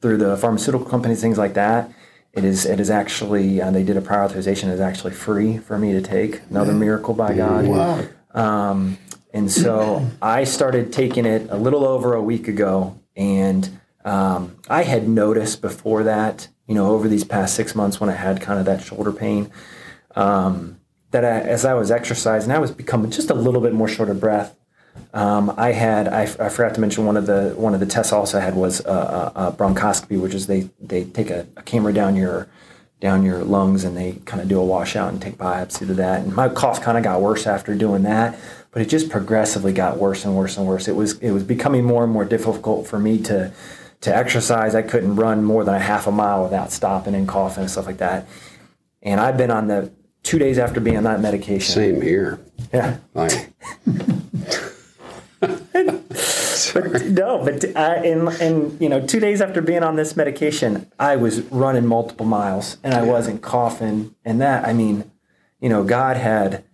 through 0.00 0.18
the 0.18 0.36
pharmaceutical 0.36 0.86
companies, 0.86 1.20
things 1.20 1.38
like 1.38 1.54
that, 1.54 1.90
it 2.32 2.44
is 2.44 2.64
it 2.64 2.80
is 2.80 2.90
actually, 2.90 3.60
uh, 3.60 3.70
they 3.70 3.82
did 3.82 3.96
a 3.96 4.00
prior 4.00 4.24
authorization, 4.24 4.70
it 4.70 4.74
is 4.74 4.80
actually 4.80 5.12
free 5.12 5.58
for 5.58 5.78
me 5.78 5.92
to 5.92 6.00
take. 6.00 6.40
Another 6.50 6.72
miracle 6.72 7.14
by 7.14 7.34
God. 7.34 7.66
Wow. 7.66 8.04
Um, 8.34 8.98
and 9.34 9.50
so 9.50 10.06
I 10.20 10.44
started 10.44 10.92
taking 10.92 11.26
it 11.26 11.48
a 11.50 11.56
little 11.56 11.84
over 11.84 12.14
a 12.14 12.22
week 12.22 12.48
ago, 12.48 12.98
and 13.16 13.68
Um, 14.04 14.56
I 14.68 14.82
had 14.82 15.08
noticed 15.08 15.62
before 15.62 16.02
that, 16.04 16.48
you 16.66 16.74
know, 16.74 16.90
over 16.90 17.08
these 17.08 17.24
past 17.24 17.54
six 17.54 17.74
months 17.74 18.00
when 18.00 18.10
I 18.10 18.14
had 18.14 18.40
kind 18.40 18.58
of 18.58 18.66
that 18.66 18.82
shoulder 18.82 19.12
pain, 19.12 19.50
um, 20.16 20.78
that 21.10 21.24
I, 21.24 21.40
as 21.40 21.64
I 21.64 21.74
was 21.74 21.90
exercising, 21.90 22.50
I 22.50 22.58
was 22.58 22.70
becoming 22.70 23.10
just 23.10 23.30
a 23.30 23.34
little 23.34 23.60
bit 23.60 23.72
more 23.72 23.88
short 23.88 24.08
of 24.08 24.20
breath. 24.20 24.56
Um, 25.14 25.54
I 25.56 25.72
had 25.72 26.08
I, 26.08 26.22
I, 26.22 26.48
forgot 26.48 26.74
to 26.74 26.80
mention 26.80 27.06
one 27.06 27.16
of 27.16 27.26
the 27.26 27.54
one 27.56 27.74
of 27.74 27.80
the 27.80 27.86
tests 27.86 28.12
I 28.12 28.16
also 28.16 28.40
had 28.40 28.54
was 28.54 28.80
a, 28.80 28.90
a, 28.90 29.32
a 29.48 29.52
bronchoscopy, 29.52 30.20
which 30.20 30.34
is 30.34 30.46
they 30.46 30.70
they 30.80 31.04
take 31.04 31.30
a, 31.30 31.46
a, 31.56 31.62
camera 31.62 31.92
down 31.92 32.16
your 32.16 32.48
down 33.00 33.22
your 33.22 33.42
lungs 33.42 33.84
and 33.84 33.96
they 33.96 34.12
kind 34.26 34.42
of 34.42 34.48
do 34.48 34.58
a 34.60 34.64
washout 34.64 35.10
and 35.10 35.20
take 35.20 35.36
biopsy 35.36 35.86
to 35.86 35.94
that. 35.94 36.22
And 36.22 36.34
my 36.34 36.48
cough 36.48 36.80
kind 36.80 36.96
of 36.96 37.04
got 37.04 37.20
worse 37.20 37.46
after 37.46 37.74
doing 37.74 38.02
that, 38.02 38.38
but 38.70 38.80
it 38.80 38.88
just 38.88 39.10
progressively 39.10 39.72
got 39.72 39.98
worse 39.98 40.24
and 40.24 40.36
worse 40.36 40.56
and 40.56 40.66
worse. 40.66 40.88
It 40.88 40.96
was 40.96 41.18
it 41.18 41.30
was 41.30 41.42
becoming 41.42 41.84
more 41.84 42.04
and 42.04 42.12
more 42.12 42.24
difficult 42.24 42.86
for 42.86 42.98
me 42.98 43.18
to 43.24 43.52
to 44.02 44.16
exercise. 44.16 44.74
I 44.74 44.82
couldn't 44.82 45.16
run 45.16 45.44
more 45.44 45.64
than 45.64 45.74
a 45.74 45.80
half 45.80 46.06
a 46.06 46.12
mile 46.12 46.42
without 46.42 46.70
stopping 46.70 47.14
and 47.14 47.26
coughing 47.26 47.62
and 47.62 47.70
stuff 47.70 47.86
like 47.86 47.98
that. 47.98 48.26
And 49.02 49.20
I've 49.20 49.36
been 49.36 49.50
on 49.50 49.68
the 49.68 49.90
two 50.22 50.38
days 50.38 50.58
after 50.58 50.80
being 50.80 50.96
on 50.96 51.04
that 51.04 51.20
medication. 51.20 51.74
Same 51.74 52.00
here. 52.00 52.40
Yeah. 52.72 52.98
Like, 53.14 53.52
but, 55.40 57.02
no, 57.06 57.44
but 57.44 57.64
uh, 57.76 58.00
in, 58.04 58.28
in 58.40 58.78
you 58.80 58.88
know 58.88 59.04
two 59.04 59.20
days 59.20 59.40
after 59.40 59.60
being 59.60 59.82
on 59.82 59.96
this 59.96 60.16
medication, 60.16 60.90
I 60.98 61.16
was 61.16 61.42
running 61.42 61.86
multiple 61.86 62.26
miles 62.26 62.78
and 62.82 62.94
I 62.94 63.02
wasn't 63.02 63.42
coughing. 63.42 64.14
And 64.24 64.40
that 64.40 64.66
I 64.66 64.72
mean, 64.72 65.10
you 65.60 65.68
know, 65.68 65.84
God 65.84 66.16
had, 66.16 66.64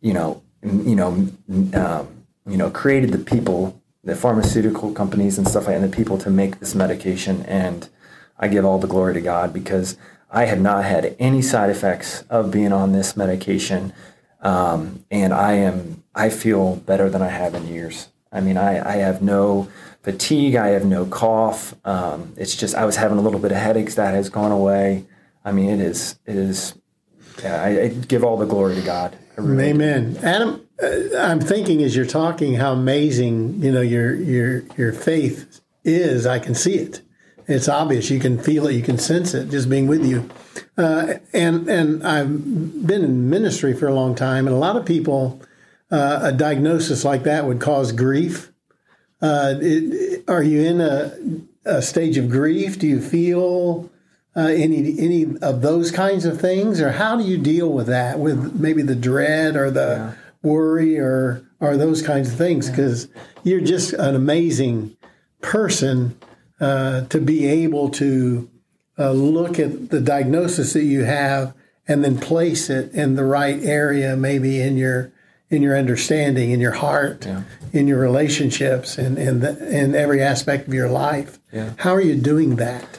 you 0.00 0.12
know, 0.12 0.42
you 0.62 0.96
know, 0.96 1.28
um, 1.74 2.08
you 2.46 2.56
know, 2.56 2.70
created 2.70 3.12
the 3.12 3.18
people, 3.18 3.80
the 4.04 4.16
pharmaceutical 4.16 4.92
companies 4.92 5.38
and 5.38 5.48
stuff 5.48 5.66
like, 5.66 5.76
and 5.76 5.84
the 5.84 5.96
people 5.96 6.18
to 6.18 6.30
make 6.30 6.58
this 6.60 6.74
medication. 6.74 7.42
And 7.46 7.88
I 8.38 8.48
give 8.48 8.64
all 8.64 8.78
the 8.78 8.86
glory 8.86 9.14
to 9.14 9.20
God 9.20 9.52
because 9.52 9.96
I 10.30 10.46
had 10.46 10.60
not 10.60 10.84
had 10.84 11.16
any 11.18 11.42
side 11.42 11.70
effects 11.70 12.22
of 12.28 12.50
being 12.50 12.72
on 12.72 12.92
this 12.92 13.16
medication. 13.16 13.92
Um, 14.40 15.04
and 15.10 15.32
I 15.32 15.54
am, 15.54 16.02
I 16.14 16.30
feel 16.30 16.76
better 16.76 17.08
than 17.08 17.22
I 17.22 17.28
have 17.28 17.54
in 17.54 17.66
years. 17.68 18.08
I 18.32 18.40
mean, 18.40 18.56
I, 18.56 18.86
I 18.86 18.96
have 18.96 19.22
no 19.22 19.68
fatigue. 20.02 20.56
I 20.56 20.68
have 20.68 20.84
no 20.84 21.06
cough. 21.06 21.74
Um, 21.84 22.34
it's 22.36 22.54
just, 22.54 22.74
I 22.74 22.84
was 22.84 22.96
having 22.96 23.18
a 23.18 23.20
little 23.20 23.40
bit 23.40 23.52
of 23.52 23.58
headaches 23.58 23.94
that 23.94 24.14
has 24.14 24.28
gone 24.28 24.52
away. 24.52 25.04
I 25.44 25.52
mean, 25.52 25.70
it 25.70 25.80
is, 25.80 26.18
it 26.26 26.36
is, 26.36 26.74
yeah, 27.42 27.62
I, 27.62 27.82
I 27.82 27.88
give 27.88 28.24
all 28.24 28.36
the 28.36 28.46
glory 28.46 28.74
to 28.74 28.82
God. 28.82 29.16
Really 29.36 29.70
Amen. 29.70 30.14
Do. 30.14 30.20
Adam, 30.20 30.66
uh, 30.82 31.18
I'm 31.18 31.40
thinking 31.40 31.82
as 31.82 31.94
you're 31.94 32.06
talking 32.06 32.54
how 32.54 32.72
amazing, 32.72 33.62
you 33.62 33.70
know, 33.70 33.80
your, 33.80 34.14
your, 34.14 34.64
your 34.76 34.92
faith 34.92 35.60
is. 35.84 36.26
I 36.26 36.38
can 36.38 36.54
see 36.54 36.74
it 36.74 37.00
it's 37.48 37.68
obvious. 37.68 38.10
You 38.10 38.18
can 38.18 38.38
feel 38.38 38.66
it. 38.66 38.74
You 38.74 38.82
can 38.82 38.98
sense 38.98 39.34
it 39.34 39.50
just 39.50 39.70
being 39.70 39.86
with 39.86 40.04
you. 40.04 40.28
Uh, 40.76 41.14
and 41.32 41.68
and 41.68 42.06
I've 42.06 42.86
been 42.86 43.04
in 43.04 43.30
ministry 43.30 43.74
for 43.74 43.86
a 43.86 43.94
long 43.94 44.14
time, 44.14 44.46
and 44.46 44.54
a 44.54 44.58
lot 44.58 44.76
of 44.76 44.84
people, 44.84 45.40
uh, 45.90 46.20
a 46.22 46.32
diagnosis 46.32 47.04
like 47.04 47.22
that 47.22 47.46
would 47.46 47.60
cause 47.60 47.92
grief. 47.92 48.52
Uh, 49.22 49.54
it, 49.60 50.24
are 50.28 50.42
you 50.42 50.62
in 50.62 50.80
a, 50.80 51.16
a, 51.64 51.80
stage 51.80 52.18
of 52.18 52.28
grief? 52.28 52.78
Do 52.78 52.86
you 52.86 53.00
feel 53.00 53.90
uh, 54.36 54.40
any 54.40 54.98
any 54.98 55.36
of 55.40 55.62
those 55.62 55.90
kinds 55.90 56.24
of 56.24 56.40
things, 56.40 56.80
or 56.80 56.92
how 56.92 57.16
do 57.16 57.24
you 57.24 57.38
deal 57.38 57.72
with 57.72 57.86
that? 57.86 58.18
With 58.18 58.60
maybe 58.60 58.82
the 58.82 58.96
dread 58.96 59.56
or 59.56 59.70
the 59.70 59.80
yeah. 59.80 60.12
worry 60.42 60.98
or 60.98 61.46
or 61.60 61.76
those 61.76 62.02
kinds 62.02 62.30
of 62.30 62.36
things? 62.36 62.68
Because 62.68 63.06
yeah. 63.06 63.22
you're 63.44 63.60
just 63.60 63.92
an 63.94 64.14
amazing 64.14 64.96
person 65.40 66.18
uh, 66.60 67.02
to 67.02 67.20
be 67.20 67.46
able 67.46 67.90
to 67.90 68.50
uh, 68.98 69.12
look 69.12 69.58
at 69.58 69.90
the 69.90 70.00
diagnosis 70.00 70.72
that 70.72 70.84
you 70.84 71.04
have 71.04 71.54
and 71.88 72.02
then 72.02 72.18
place 72.18 72.70
it 72.70 72.92
in 72.92 73.14
the 73.14 73.24
right 73.24 73.62
area, 73.62 74.16
maybe 74.16 74.60
in 74.60 74.76
your 74.76 75.12
in 75.48 75.62
your 75.62 75.76
understanding, 75.76 76.50
in 76.50 76.58
your 76.58 76.72
heart, 76.72 77.24
yeah. 77.24 77.42
in 77.72 77.86
your 77.86 78.00
relationships, 78.00 78.98
and 78.98 79.16
in, 79.16 79.44
in 79.44 79.94
every 79.94 80.20
aspect 80.20 80.66
of 80.66 80.74
your 80.74 80.88
life. 80.88 81.38
Yeah. 81.52 81.70
How 81.76 81.94
are 81.94 82.00
you 82.00 82.16
doing 82.16 82.56
that? 82.56 82.98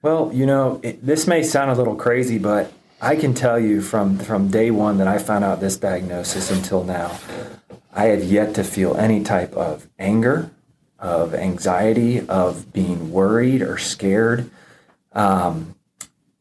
Well, 0.00 0.30
you 0.32 0.46
know, 0.46 0.80
it, 0.84 1.04
this 1.04 1.26
may 1.26 1.42
sound 1.42 1.68
a 1.68 1.74
little 1.74 1.96
crazy, 1.96 2.38
but 2.38 2.72
I 3.02 3.16
can 3.16 3.34
tell 3.34 3.58
you 3.58 3.82
from 3.82 4.18
from 4.18 4.48
day 4.48 4.70
one 4.70 4.98
that 4.98 5.08
I 5.08 5.18
found 5.18 5.44
out 5.44 5.60
this 5.60 5.76
diagnosis 5.76 6.50
until 6.50 6.84
now, 6.84 7.18
I 7.92 8.06
have 8.06 8.22
yet 8.22 8.54
to 8.54 8.64
feel 8.64 8.96
any 8.96 9.24
type 9.24 9.52
of 9.54 9.88
anger, 9.98 10.50
of 11.00 11.34
anxiety, 11.34 12.20
of 12.28 12.72
being 12.72 13.10
worried 13.10 13.62
or 13.62 13.78
scared. 13.78 14.50
Um, 15.12 15.74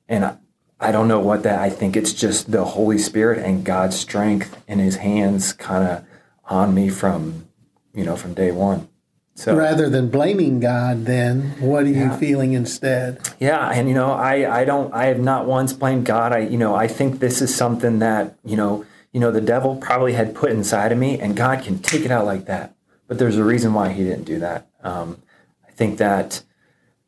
and 0.08 0.26
I, 0.26 0.38
I 0.80 0.92
don't 0.92 1.08
know 1.08 1.20
what 1.20 1.44
that, 1.44 1.60
I 1.60 1.70
think 1.70 1.96
it's 1.96 2.14
just 2.14 2.52
the 2.52 2.66
Holy 2.66 2.98
Spirit 2.98 3.44
and 3.44 3.64
God's 3.64 3.98
strength 3.98 4.62
in 4.68 4.80
his 4.80 4.98
hands 4.98 5.54
kind 5.54 5.88
of 5.88 6.06
on 6.46 6.74
me 6.74 6.90
from, 6.90 7.48
you 7.94 8.04
know, 8.04 8.16
from 8.16 8.34
day 8.34 8.52
one. 8.52 8.90
So 9.36 9.56
rather 9.56 9.90
than 9.90 10.10
blaming 10.10 10.60
God, 10.60 11.06
then 11.06 11.56
what 11.62 11.86
are 11.86 11.88
yeah. 11.88 12.12
you 12.12 12.18
feeling 12.20 12.52
instead? 12.52 13.22
Yeah, 13.40 13.70
and 13.70 13.88
you 13.88 13.94
know, 13.94 14.12
I 14.12 14.60
I 14.64 14.66
don't 14.66 14.94
I 14.94 15.06
have 15.06 15.20
not 15.20 15.46
once 15.46 15.72
blamed 15.72 16.06
God. 16.06 16.34
I 16.34 16.40
you 16.40 16.58
know 16.58 16.76
I 16.76 16.90
think 16.90 17.22
this 17.22 17.42
is 17.42 17.56
something 17.56 18.00
that 18.00 18.38
you 18.44 18.58
know 18.58 18.86
you 19.14 19.22
know 19.22 19.32
the 19.32 19.40
devil 19.40 19.78
probably 19.78 20.12
had 20.12 20.36
put 20.36 20.52
inside 20.52 20.92
of 20.92 20.98
me, 20.98 21.18
and 21.22 21.38
God 21.38 21.64
can 21.64 21.80
take 21.80 22.04
it 22.04 22.12
out 22.12 22.26
like 22.26 22.48
that 22.48 22.76
but 23.10 23.18
there's 23.18 23.38
a 23.38 23.44
reason 23.44 23.74
why 23.74 23.90
he 23.90 24.04
didn't 24.04 24.24
do 24.24 24.40
that. 24.40 24.70
Um, 24.84 25.22
I 25.68 25.72
think 25.72 25.98
that 25.98 26.44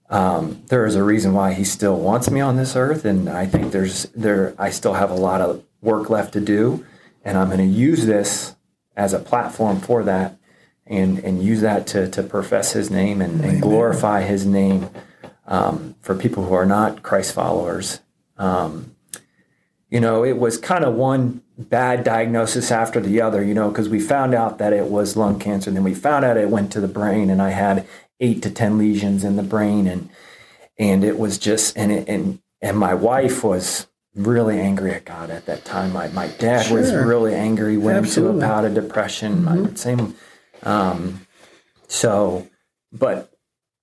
um, 0.09 0.63
there 0.67 0.85
is 0.85 0.95
a 0.95 1.03
reason 1.03 1.33
why 1.33 1.53
he 1.53 1.63
still 1.63 1.95
wants 1.95 2.29
me 2.29 2.41
on 2.41 2.57
this 2.57 2.75
earth, 2.75 3.05
and 3.05 3.29
I 3.29 3.45
think 3.45 3.71
there's 3.71 4.03
there 4.15 4.53
I 4.57 4.71
still 4.71 4.95
have 4.95 5.11
a 5.11 5.15
lot 5.15 5.39
of 5.39 5.63
work 5.79 6.09
left 6.09 6.33
to 6.33 6.41
do, 6.41 6.85
and 7.23 7.37
I'm 7.37 7.47
going 7.47 7.59
to 7.59 7.63
use 7.63 8.05
this 8.07 8.55
as 8.97 9.13
a 9.13 9.19
platform 9.19 9.79
for 9.79 10.03
that, 10.03 10.37
and 10.87 11.19
and 11.19 11.41
use 11.41 11.61
that 11.61 11.85
to 11.87 12.09
to 12.09 12.23
profess 12.23 12.73
His 12.73 12.89
name 12.89 13.21
and, 13.21 13.39
and 13.45 13.61
glorify 13.61 14.23
His 14.23 14.43
name 14.45 14.89
um, 15.45 15.95
for 16.01 16.15
people 16.15 16.45
who 16.45 16.55
are 16.55 16.65
not 16.65 17.03
Christ 17.03 17.33
followers. 17.33 17.99
Um, 18.37 18.95
you 19.89 19.99
know, 19.99 20.25
it 20.25 20.37
was 20.37 20.57
kind 20.57 20.83
of 20.83 20.95
one 20.95 21.40
bad 21.57 22.03
diagnosis 22.03 22.71
after 22.71 22.99
the 22.99 23.21
other, 23.21 23.43
you 23.43 23.53
know, 23.53 23.69
because 23.69 23.89
we 23.89 23.99
found 23.99 24.33
out 24.33 24.57
that 24.57 24.73
it 24.73 24.85
was 24.85 25.15
lung 25.15 25.39
cancer, 25.39 25.69
and 25.69 25.77
then 25.77 25.83
we 25.83 25.93
found 25.93 26.25
out 26.25 26.37
it 26.37 26.49
went 26.49 26.71
to 26.73 26.81
the 26.81 26.87
brain, 26.87 27.29
and 27.29 27.41
I 27.41 27.49
had 27.49 27.87
eight 28.19 28.41
to 28.43 28.51
ten 28.51 28.77
lesions 28.77 29.23
in 29.23 29.35
the 29.35 29.43
brain, 29.43 29.87
and 29.87 30.09
and 30.77 31.03
it 31.03 31.19
was 31.19 31.37
just 31.37 31.77
and 31.77 31.91
it, 31.91 32.07
and 32.07 32.41
and 32.61 32.77
my 32.77 32.93
wife 32.93 33.43
was 33.43 33.87
really 34.15 34.59
angry 34.59 34.91
at 34.91 35.05
God 35.05 35.29
at 35.29 35.45
that 35.45 35.65
time. 35.65 35.93
My 35.93 36.07
my 36.09 36.27
dad 36.27 36.67
sure. 36.67 36.79
was 36.79 36.93
really 36.93 37.33
angry, 37.33 37.77
went 37.77 37.97
Absolutely. 37.97 38.35
into 38.35 38.45
a 38.45 38.49
bout 38.49 38.65
of 38.65 38.73
depression. 38.73 39.43
Mm-hmm. 39.43 39.63
My 39.63 39.73
same, 39.75 40.15
um, 40.63 41.27
so, 41.87 42.47
but 42.91 43.31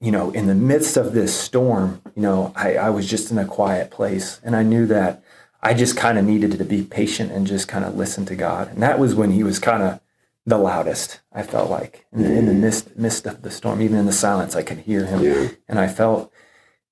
you 0.01 0.13
know, 0.13 0.31
in 0.31 0.47
the 0.47 0.55
midst 0.55 0.97
of 0.97 1.13
this 1.13 1.35
storm, 1.35 2.01
you 2.15 2.23
know, 2.23 2.53
I, 2.55 2.77
I 2.77 2.91
was 2.91 3.09
just 3.09 3.31
in 3.31 3.39
a 3.39 3.45
quiet 3.45 3.91
place, 3.91 4.41
and 4.45 4.55
I 4.55 4.63
knew 4.63 4.87
that 4.87 5.23
I 5.61 5.75
just 5.75 5.97
kind 5.97 6.19
of 6.19 6.25
needed 6.25 6.53
to 6.53 6.65
be 6.65 6.83
patient 6.83 7.33
and 7.33 7.47
just 7.47 7.69
kind 7.69 7.85
of 7.85 7.97
listen 7.97 8.25
to 8.27 8.37
God. 8.37 8.69
And 8.69 8.83
that 8.83 8.99
was 8.99 9.15
when 9.15 9.33
he 9.33 9.43
was 9.43 9.59
kind 9.59 9.83
of 9.83 10.01
the 10.47 10.59
loudest, 10.59 11.21
I 11.33 11.43
felt 11.43 11.69
like. 11.69 12.07
In 12.13 12.23
the, 12.23 12.33
in 12.33 12.47
the 12.47 12.55
midst, 12.55 12.97
midst 12.97 13.27
of 13.27 13.43
the 13.43 13.51
storm, 13.51 13.83
even 13.83 13.99
in 13.99 14.07
the 14.07 14.13
silence, 14.13 14.55
I 14.55 14.63
could 14.63 14.79
hear 14.79 15.05
him. 15.05 15.23
Yeah. 15.23 15.49
And 15.69 15.79
I 15.79 15.89
felt 15.89 16.33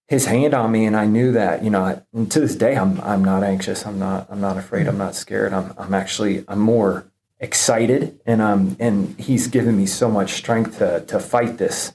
his 0.08 0.26
hand 0.26 0.52
on 0.52 0.73
me 0.73 0.85
and 0.85 0.96
I 0.96 1.06
knew 1.06 1.32
that, 1.32 1.64
you 1.64 1.70
know, 1.70 2.02
to 2.28 2.40
this 2.40 2.56
day, 2.56 2.76
I'm, 2.76 3.00
I'm 3.00 3.25
not 3.25 3.42
anxious. 3.42 3.87
I'm 3.87 3.99
not, 3.99 4.26
I'm 4.30 4.40
not 4.40 4.56
afraid. 4.56 4.88
I'm 4.88 4.99
not 4.99 5.14
scared. 5.14 5.52
I'm, 5.52 5.73
I'm 5.78 5.94
actually, 5.94 6.44
I'm 6.49 6.61
more 6.61 7.11
excited 7.38 8.18
and 8.25 8.40
um, 8.40 8.76
and 8.80 9.18
he's 9.20 9.46
given 9.46 9.76
me 9.76 9.85
so 9.85 10.11
much 10.11 10.32
strength 10.32 10.78
to, 10.78 11.04
to 11.06 11.20
fight 11.20 11.58
this 11.58 11.92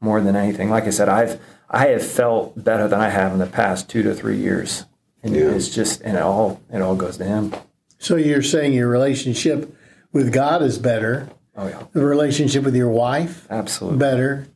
more 0.00 0.20
than 0.20 0.36
anything. 0.36 0.70
Like 0.70 0.84
I 0.84 0.90
said, 0.90 1.08
I've, 1.08 1.40
I 1.68 1.88
have 1.88 2.06
felt 2.06 2.62
better 2.62 2.86
than 2.86 3.00
I 3.00 3.08
have 3.08 3.32
in 3.32 3.38
the 3.38 3.46
past 3.46 3.88
two 3.88 4.02
to 4.04 4.14
three 4.14 4.36
years 4.36 4.84
and 5.24 5.34
yeah. 5.34 5.50
it's 5.50 5.70
just 5.70 6.02
and 6.02 6.16
it 6.16 6.22
all 6.22 6.60
it 6.72 6.80
all 6.80 6.94
goes 6.94 7.16
to 7.16 7.24
him. 7.24 7.52
So 7.98 8.16
you're 8.16 8.42
saying 8.42 8.74
your 8.74 8.88
relationship 8.88 9.74
with 10.12 10.32
God 10.32 10.62
is 10.62 10.78
better. 10.78 11.28
Oh 11.56 11.66
yeah. 11.66 11.82
The 11.92 12.04
relationship 12.04 12.62
with 12.64 12.76
your 12.76 12.90
wife, 12.90 13.46
absolutely 13.50 13.98
better. 13.98 14.46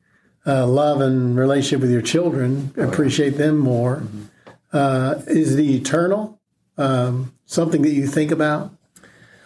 Uh, 0.46 0.66
love 0.66 1.00
and 1.00 1.36
relationship 1.36 1.80
with 1.80 1.90
your 1.90 2.02
children, 2.02 2.72
oh, 2.76 2.88
appreciate 2.88 3.32
yeah. 3.32 3.38
them 3.38 3.58
more. 3.58 3.96
Mm-hmm. 3.96 4.22
Uh, 4.72 5.14
is 5.26 5.56
the 5.56 5.76
eternal 5.76 6.40
um, 6.76 7.34
something 7.46 7.82
that 7.82 7.92
you 7.92 8.06
think 8.06 8.30
about? 8.30 8.72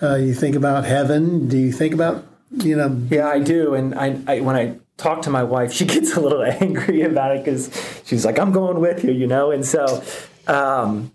Uh, 0.02 0.16
you 0.16 0.34
think 0.34 0.56
about 0.56 0.84
heaven? 0.84 1.48
Do 1.48 1.56
you 1.56 1.72
think 1.72 1.94
about 1.94 2.26
you 2.50 2.76
know? 2.76 3.00
Yeah, 3.08 3.28
I 3.28 3.38
do. 3.38 3.74
And 3.74 3.94
I, 3.94 4.18
I 4.26 4.40
when 4.40 4.56
I 4.56 4.78
talk 4.96 5.22
to 5.22 5.30
my 5.30 5.44
wife, 5.44 5.72
she 5.72 5.84
gets 5.86 6.16
a 6.16 6.20
little 6.20 6.42
angry 6.60 7.02
about 7.02 7.36
it 7.36 7.44
because 7.44 7.70
she's 8.04 8.24
like, 8.24 8.40
"I'm 8.40 8.50
going 8.50 8.80
with 8.80 9.04
you," 9.04 9.12
you 9.12 9.28
know. 9.28 9.52
And 9.52 9.64
so 9.64 10.02
um, 10.46 11.12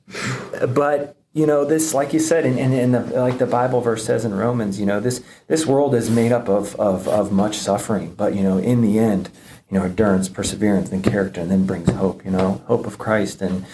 but 0.69 1.17
you 1.33 1.45
know 1.45 1.65
this 1.65 1.93
like 1.93 2.13
you 2.13 2.19
said 2.19 2.45
in, 2.45 2.57
in, 2.57 2.73
in, 2.73 2.91
the 2.93 2.99
like 2.99 3.37
the 3.37 3.45
bible 3.45 3.79
verse 3.79 4.03
says 4.03 4.25
in 4.25 4.33
romans 4.33 4.79
you 4.79 4.87
know 4.87 4.99
this 4.99 5.23
this 5.47 5.67
world 5.67 5.93
is 5.93 6.09
made 6.09 6.31
up 6.31 6.49
of, 6.49 6.75
of 6.79 7.07
of 7.07 7.31
much 7.31 7.57
suffering. 7.57 8.13
But 8.15 8.35
you 8.35 8.41
know 8.41 8.57
in 8.57 8.81
the 8.81 8.97
end 8.97 9.29
you 9.69 9.77
know 9.77 9.85
endurance 9.85 10.29
perseverance 10.29 10.91
and 10.91 11.03
character 11.03 11.41
and 11.41 11.51
then 11.51 11.65
brings 11.65 11.89
hope 11.89 12.25
you 12.25 12.31
know 12.31 12.63
hope 12.65 12.87
of 12.87 12.97
christ. 12.97 13.41
And 13.41 13.65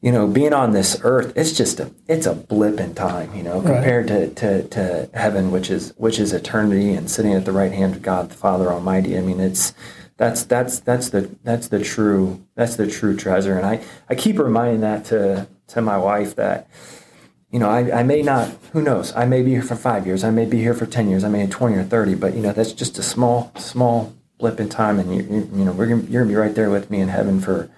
you 0.00 0.12
know 0.12 0.26
being 0.26 0.52
on 0.52 0.70
this 0.72 1.00
earth 1.02 1.32
it's 1.36 1.52
just 1.52 1.80
a 1.80 1.90
it's 2.06 2.26
a 2.26 2.34
blip 2.34 2.78
in 2.78 2.94
time 2.94 3.34
you 3.34 3.42
know 3.42 3.60
compared 3.60 4.08
right. 4.08 4.34
to, 4.36 4.62
to 4.62 4.68
to 4.68 5.10
heaven 5.12 5.50
which 5.50 5.68
is 5.68 5.92
which 5.96 6.18
is 6.18 6.32
eternity 6.32 6.92
and 6.92 7.10
sitting 7.10 7.34
at 7.34 7.44
the 7.44 7.52
right 7.52 7.72
hand 7.72 7.96
of 7.96 8.02
god 8.02 8.30
the 8.30 8.34
father 8.34 8.72
almighty. 8.72 9.18
I 9.18 9.20
mean 9.20 9.40
it's 9.40 9.74
that's 10.20 10.44
that's 10.44 10.80
that's 10.80 11.08
the 11.08 11.34
that's 11.44 11.68
the 11.68 11.82
true 11.82 12.44
that's 12.54 12.76
the 12.76 12.86
true 12.86 13.16
treasure 13.16 13.56
and 13.56 13.66
i 13.66 13.82
i 14.10 14.14
keep 14.14 14.38
reminding 14.38 14.82
that 14.82 15.02
to 15.06 15.48
to 15.66 15.80
my 15.80 15.96
wife 15.96 16.36
that 16.36 16.68
you 17.50 17.58
know, 17.58 17.68
I, 17.68 18.00
I 18.00 18.02
may 18.04 18.22
not, 18.22 18.48
who 18.72 18.80
knows, 18.80 19.12
I 19.16 19.24
may 19.24 19.42
be 19.42 19.50
here 19.50 19.62
for 19.62 19.74
five 19.74 20.06
years, 20.06 20.22
I 20.22 20.30
may 20.30 20.44
be 20.44 20.58
here 20.58 20.72
for 20.72 20.86
10 20.86 21.10
years, 21.10 21.24
I 21.24 21.28
may 21.28 21.46
be 21.46 21.50
20 21.50 21.76
or 21.76 21.82
30, 21.82 22.14
but, 22.14 22.34
you 22.34 22.42
know, 22.42 22.52
that's 22.52 22.72
just 22.72 22.96
a 22.98 23.02
small, 23.02 23.50
small 23.56 24.14
blip 24.38 24.60
in 24.60 24.68
time. 24.68 25.00
And, 25.00 25.12
you, 25.12 25.22
you, 25.22 25.50
you 25.52 25.64
know, 25.64 25.72
we're 25.72 25.88
gonna, 25.88 26.02
you're 26.02 26.22
to 26.22 26.28
be 26.28 26.36
right 26.36 26.54
there 26.54 26.70
with 26.70 26.92
me 26.92 27.00
in 27.00 27.08
heaven 27.08 27.40
for, 27.40 27.68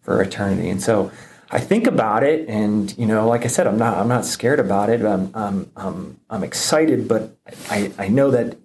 for 0.00 0.20
eternity. 0.20 0.68
And 0.68 0.82
so 0.82 1.12
I 1.48 1.60
think 1.60 1.86
about 1.86 2.24
it 2.24 2.48
and, 2.48 2.96
you 2.98 3.06
know, 3.06 3.28
like 3.28 3.44
I 3.44 3.46
said, 3.46 3.68
I'm 3.68 3.78
not, 3.78 3.98
I'm 3.98 4.08
not 4.08 4.24
scared 4.24 4.58
about 4.58 4.90
it. 4.90 5.00
I'm, 5.02 5.30
I'm, 5.32 5.70
I'm, 5.76 6.20
I'm 6.28 6.42
excited, 6.42 7.06
but 7.06 7.36
I, 7.70 7.92
I 7.98 8.08
know 8.08 8.32
that 8.32 8.58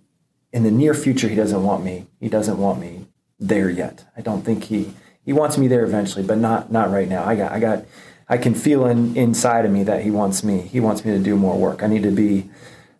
in 0.51 0.63
the 0.63 0.71
near 0.71 0.95
future, 0.95 1.27
he 1.27 1.35
doesn't 1.35 1.63
want 1.63 1.83
me, 1.83 2.07
he 2.19 2.27
doesn't 2.27 2.57
want 2.57 2.79
me 2.79 3.05
there 3.39 3.69
yet. 3.69 4.05
I 4.15 4.21
don't 4.21 4.43
think 4.43 4.65
he, 4.65 4.93
he 5.23 5.33
wants 5.33 5.57
me 5.57 5.67
there 5.67 5.83
eventually, 5.83 6.23
but 6.23 6.37
not, 6.37 6.71
not 6.71 6.91
right 6.91 7.07
now. 7.07 7.23
I 7.23 7.35
got, 7.35 7.51
I 7.51 7.59
got, 7.59 7.85
I 8.27 8.37
can 8.37 8.55
feel 8.55 8.85
in, 8.87 9.15
inside 9.15 9.65
of 9.65 9.71
me 9.71 9.83
that 9.83 10.03
he 10.03 10.11
wants 10.11 10.43
me. 10.43 10.61
He 10.61 10.79
wants 10.79 11.05
me 11.05 11.11
to 11.11 11.19
do 11.19 11.35
more 11.35 11.57
work. 11.57 11.83
I 11.83 11.87
need 11.87 12.03
to 12.03 12.11
be 12.11 12.49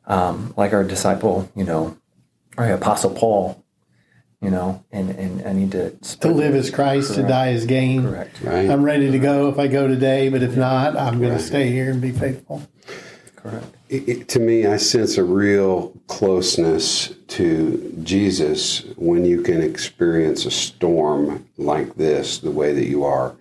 um, 0.06 0.54
like 0.56 0.74
our 0.74 0.84
disciple, 0.84 1.50
you 1.56 1.63
know, 1.63 1.98
or 2.58 2.65
Apostle 2.72 3.12
Paul, 3.12 3.63
you 4.42 4.50
know, 4.51 4.84
and, 4.92 5.10
and 5.10 5.48
I 5.48 5.54
need 5.54 5.72
to 5.72 5.92
to 5.92 6.27
live 6.27 6.54
as 6.54 6.70
Christ, 6.70 7.13
Correct. 7.13 7.22
to 7.24 7.27
die 7.27 7.54
as 7.54 7.65
gain. 7.65 8.04
Correct. 8.04 8.42
Right. 8.42 8.70
I'm 8.70 8.84
ready 8.84 9.12
to 9.12 9.20
go 9.20 9.50
if 9.50 9.58
I 9.58 9.68
go 9.68 9.88
today, 9.88 10.30
but 10.30 10.44
if 10.44 10.56
not, 10.56 10.96
I'm 10.96 11.20
going 11.20 11.32
right. 11.32 11.39
to 11.39 11.44
stay 11.44 11.72
here 11.72 11.89
and 11.89 12.01
be 12.01 12.12
faithful. 12.12 12.62
Correct. 13.36 13.75
It, 13.88 14.27
to 14.30 14.39
me, 14.39 14.65
I 14.65 14.77
sense 14.77 15.18
a 15.18 15.24
real 15.24 15.94
closeness 16.08 17.13
to 17.27 17.96
Jesus 18.04 18.84
when 18.96 19.25
you 19.25 19.42
can 19.42 19.62
experience 19.62 20.46
a 20.46 20.51
storm 20.51 21.48
like 21.58 21.96
this, 21.96 22.39
the 22.39 22.51
way 22.51 22.74
that 22.74 22.88
you 22.88 23.04
are 23.04 23.36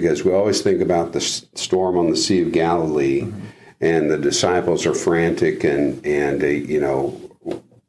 because 0.00 0.24
we 0.24 0.32
always 0.32 0.62
think 0.62 0.80
about 0.80 1.12
the 1.12 1.20
storm 1.20 1.98
on 1.98 2.10
the 2.10 2.16
Sea 2.16 2.42
of 2.42 2.52
Galilee, 2.52 3.22
mm-hmm. 3.22 3.46
and 3.80 4.10
the 4.10 4.18
disciples 4.18 4.86
are 4.86 4.94
frantic 4.94 5.64
and 5.64 6.04
and 6.06 6.42
uh, 6.42 6.46
you 6.46 6.80
know. 6.80 7.20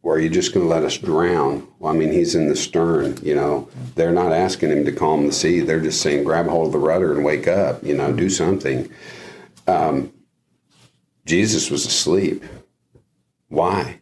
Are 0.06 0.18
you 0.18 0.30
just 0.30 0.56
going 0.56 0.66
to 0.66 0.74
let 0.74 0.84
us 0.84 0.98
drown? 0.98 1.68
Well, 1.78 1.94
I 1.94 1.96
mean, 1.96 2.12
he's 2.12 2.34
in 2.34 2.48
the 2.48 2.56
stern. 2.56 3.20
You 3.22 3.36
know, 3.36 3.70
they're 3.94 4.12
not 4.12 4.32
asking 4.32 4.72
him 4.72 4.84
to 4.86 4.92
calm 4.92 5.28
the 5.28 5.32
sea. 5.32 5.60
They're 5.60 5.80
just 5.80 6.02
saying, 6.02 6.24
grab 6.24 6.48
hold 6.48 6.68
of 6.68 6.72
the 6.72 6.80
rudder 6.80 7.14
and 7.14 7.24
wake 7.24 7.48
up. 7.48 7.84
You 7.84 7.96
know, 7.96 8.12
do 8.12 8.28
something. 8.28 8.90
Um, 9.68 10.12
Jesus 11.30 11.70
was 11.70 11.86
asleep. 11.86 12.44
Why? 13.50 14.02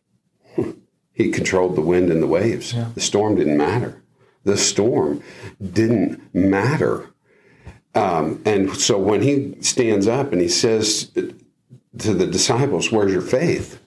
he 1.14 1.30
controlled 1.30 1.76
the 1.76 1.82
wind 1.82 2.10
and 2.10 2.24
the 2.24 2.28
waves. 2.28 2.74
Yeah. 2.74 2.92
The 2.96 3.02
storm 3.02 3.36
didn't 3.36 3.58
matter. 3.58 4.02
The 4.46 4.56
storm 4.56 5.22
didn't 5.62 6.34
matter. 6.34 7.10
Um, 7.94 8.42
and 8.46 8.74
so 8.78 8.98
when 8.98 9.24
he 9.24 9.58
stands 9.60 10.08
up 10.08 10.32
and 10.32 10.40
he 10.40 10.48
says 10.48 11.12
to 11.98 12.14
the 12.14 12.28
disciples, 12.28 12.94
Where's 12.94 13.12
your 13.12 13.22
faith? 13.22 13.82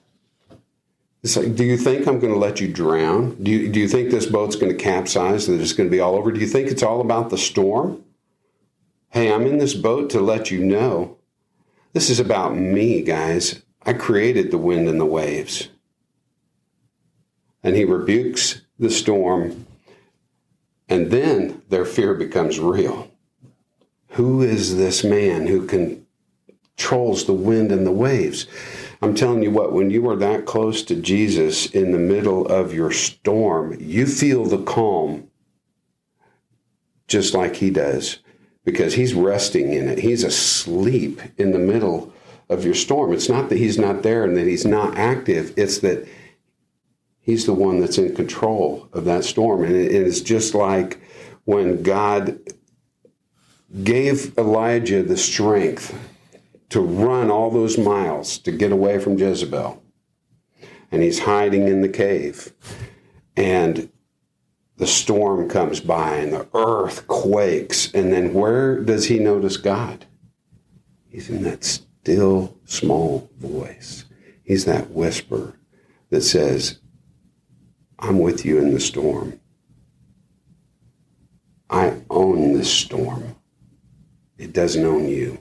It's 1.23 1.35
like, 1.35 1.55
do 1.55 1.63
you 1.63 1.77
think 1.77 2.07
I'm 2.07 2.19
going 2.19 2.33
to 2.33 2.39
let 2.39 2.61
you 2.61 2.71
drown? 2.71 3.41
Do 3.43 3.49
you, 3.49 3.71
do 3.71 3.79
you 3.79 3.87
think 3.87 4.11
this 4.11 4.25
boat's 4.27 4.55
going 4.55 4.75
to 4.75 4.83
capsize, 4.83 5.47
that 5.47 5.61
it's 5.61 5.73
going 5.73 5.89
to 5.89 5.91
be 5.91 5.99
all 5.99 6.15
over? 6.15 6.31
Do 6.31 6.39
you 6.39 6.47
think 6.47 6.67
it's 6.67 6.83
all 6.83 7.01
about 7.01 7.29
the 7.29 7.37
storm? 7.37 8.03
Hey, 9.09 9.31
I'm 9.31 9.45
in 9.45 9.57
this 9.57 9.73
boat 9.73 10.09
to 10.11 10.19
let 10.19 10.51
you 10.51 10.63
know 10.63 11.17
this 11.93 12.09
is 12.09 12.19
about 12.19 12.55
me, 12.55 13.01
guys. 13.01 13.61
I 13.85 13.93
created 13.93 14.51
the 14.51 14.57
wind 14.57 14.87
and 14.87 14.99
the 14.99 15.05
waves. 15.05 15.69
And 17.63 17.75
he 17.75 17.85
rebukes 17.85 18.61
the 18.79 18.89
storm, 18.89 19.67
and 20.89 21.11
then 21.11 21.61
their 21.69 21.85
fear 21.85 22.13
becomes 22.13 22.59
real. 22.59 23.11
Who 24.09 24.41
is 24.41 24.77
this 24.77 25.03
man 25.03 25.47
who 25.47 25.67
controls 25.67 27.25
the 27.25 27.33
wind 27.33 27.71
and 27.71 27.85
the 27.85 27.91
waves? 27.91 28.47
I'm 29.01 29.15
telling 29.15 29.43
you 29.43 29.51
what, 29.51 29.73
when 29.73 29.89
you 29.89 30.07
are 30.09 30.15
that 30.15 30.45
close 30.45 30.83
to 30.83 30.95
Jesus 30.95 31.67
in 31.67 31.91
the 31.91 31.97
middle 31.97 32.47
of 32.47 32.73
your 32.73 32.91
storm, 32.91 33.77
you 33.79 34.05
feel 34.05 34.45
the 34.45 34.63
calm 34.63 35.29
just 37.07 37.33
like 37.33 37.57
he 37.57 37.69
does 37.69 38.19
because 38.63 38.93
he's 38.93 39.13
resting 39.13 39.73
in 39.73 39.87
it. 39.87 39.99
He's 39.99 40.23
asleep 40.23 41.21
in 41.37 41.51
the 41.51 41.59
middle 41.59 42.13
of 42.49 42.65
your 42.65 42.75
storm. 42.75 43.13
It's 43.13 43.29
not 43.29 43.49
that 43.49 43.57
he's 43.57 43.77
not 43.77 44.03
there 44.03 44.23
and 44.23 44.35
that 44.37 44.47
he's 44.47 44.65
not 44.65 44.97
active, 44.97 45.53
it's 45.57 45.79
that 45.79 46.07
he's 47.19 47.45
the 47.45 47.53
one 47.53 47.79
that's 47.79 47.97
in 47.97 48.15
control 48.15 48.89
of 48.93 49.05
that 49.05 49.23
storm. 49.23 49.63
And 49.63 49.75
it's 49.75 50.21
just 50.21 50.53
like 50.53 50.99
when 51.45 51.81
God 51.81 52.39
gave 53.83 54.37
Elijah 54.37 55.01
the 55.01 55.17
strength 55.17 55.97
to 56.69 56.81
run 56.81 57.29
all 57.29 57.51
those 57.51 57.77
miles 57.77 58.37
to 58.39 58.51
get 58.51 58.71
away 58.71 58.99
from 58.99 59.17
Jezebel. 59.17 59.81
And 60.91 61.01
he's 61.01 61.19
hiding 61.19 61.67
in 61.67 61.81
the 61.81 61.89
cave. 61.89 62.53
And 63.37 63.90
the 64.81 64.87
storm 64.87 65.47
comes 65.47 65.79
by 65.79 66.15
and 66.15 66.33
the 66.33 66.47
earth 66.55 67.07
quakes. 67.07 67.93
And 67.93 68.11
then 68.11 68.33
where 68.33 68.79
does 68.79 69.05
he 69.05 69.19
notice 69.19 69.55
God? 69.55 70.07
He's 71.07 71.29
in 71.29 71.43
that 71.43 71.63
still 71.63 72.57
small 72.65 73.29
voice. 73.37 74.05
He's 74.43 74.65
that 74.65 74.89
whisper 74.89 75.53
that 76.09 76.23
says, 76.23 76.79
I'm 77.99 78.17
with 78.17 78.43
you 78.43 78.57
in 78.57 78.73
the 78.73 78.79
storm. 78.79 79.39
I 81.69 82.01
own 82.09 82.53
this 82.53 82.73
storm. 82.73 83.35
It 84.39 84.51
doesn't 84.51 84.83
own 84.83 85.07
you. 85.07 85.37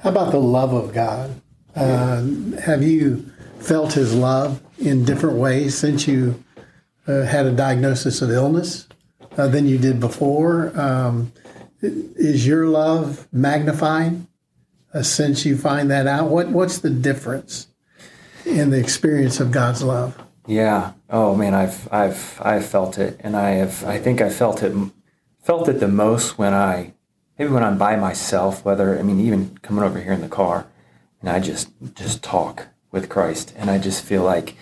How 0.00 0.08
about 0.08 0.32
the 0.32 0.40
love 0.40 0.72
of 0.72 0.94
God? 0.94 1.42
Uh, 1.76 2.24
have 2.62 2.82
you 2.82 3.30
felt 3.58 3.92
His 3.92 4.14
love 4.14 4.62
in 4.78 5.04
different 5.04 5.36
ways 5.36 5.76
since 5.76 6.08
you 6.08 6.42
had 7.06 7.46
a 7.46 7.52
diagnosis 7.52 8.22
of 8.22 8.30
illness 8.30 8.88
uh, 9.36 9.48
than 9.48 9.66
you 9.66 9.78
did 9.78 10.00
before? 10.00 10.78
Um, 10.78 11.32
is 11.82 12.46
your 12.46 12.66
love 12.66 13.28
magnifying 13.32 14.26
uh, 14.92 15.02
since 15.02 15.44
you 15.44 15.56
find 15.56 15.90
that 15.90 16.06
out? 16.06 16.30
What 16.30 16.48
What's 16.48 16.78
the 16.78 16.90
difference 16.90 17.68
in 18.46 18.70
the 18.70 18.78
experience 18.78 19.40
of 19.40 19.50
God's 19.50 19.82
love? 19.82 20.20
Yeah. 20.46 20.92
Oh 21.10 21.34
man, 21.34 21.54
I've 21.54 21.92
I've 21.92 22.40
I've 22.42 22.66
felt 22.66 22.98
it, 22.98 23.20
and 23.20 23.36
I 23.36 23.50
have. 23.50 23.84
I 23.84 23.98
think 23.98 24.20
I 24.20 24.30
felt 24.30 24.62
it 24.62 24.74
felt 25.42 25.68
it 25.68 25.80
the 25.80 25.88
most 25.88 26.38
when 26.38 26.54
I 26.54 26.94
maybe 27.38 27.50
when 27.50 27.64
I'm 27.64 27.78
by 27.78 27.96
myself, 27.96 28.64
whether 28.64 28.98
I 28.98 29.02
mean 29.02 29.20
even 29.20 29.58
coming 29.58 29.84
over 29.84 30.00
here 30.00 30.12
in 30.12 30.20
the 30.20 30.28
car, 30.28 30.66
and 31.20 31.30
I 31.30 31.40
just 31.40 31.70
just 31.94 32.22
talk 32.22 32.68
with 32.90 33.08
Christ, 33.08 33.52
and 33.56 33.70
I 33.70 33.78
just 33.78 34.04
feel 34.04 34.22
like 34.22 34.56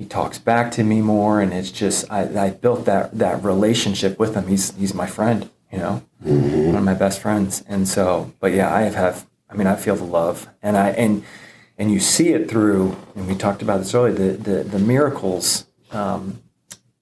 He 0.00 0.06
talks 0.06 0.38
back 0.38 0.70
to 0.72 0.82
me 0.82 1.02
more, 1.02 1.42
and 1.42 1.52
it's 1.52 1.70
just 1.70 2.10
I, 2.10 2.46
I 2.46 2.50
built 2.52 2.86
that 2.86 3.18
that 3.18 3.44
relationship 3.44 4.18
with 4.18 4.34
Him. 4.34 4.46
He's 4.46 4.74
He's 4.74 4.94
my 4.94 5.06
friend, 5.06 5.50
you 5.70 5.76
know, 5.76 6.02
mm-hmm. 6.24 6.68
one 6.68 6.76
of 6.76 6.84
my 6.84 6.94
best 6.94 7.20
friends, 7.20 7.62
and 7.68 7.86
so. 7.86 8.32
But 8.40 8.52
yeah, 8.52 8.74
I 8.74 8.80
have 8.80 8.94
have 8.94 9.26
I 9.50 9.54
mean 9.54 9.66
I 9.66 9.76
feel 9.76 9.96
the 9.96 10.04
love, 10.04 10.48
and 10.62 10.78
I 10.78 10.92
and 10.92 11.22
and 11.76 11.92
you 11.92 12.00
see 12.00 12.30
it 12.30 12.48
through, 12.48 12.96
and 13.14 13.28
we 13.28 13.34
talked 13.34 13.60
about 13.60 13.76
this 13.80 13.94
earlier, 13.94 14.14
the 14.14 14.38
the, 14.38 14.64
the 14.64 14.78
miracles. 14.78 15.66
Um, 15.90 16.42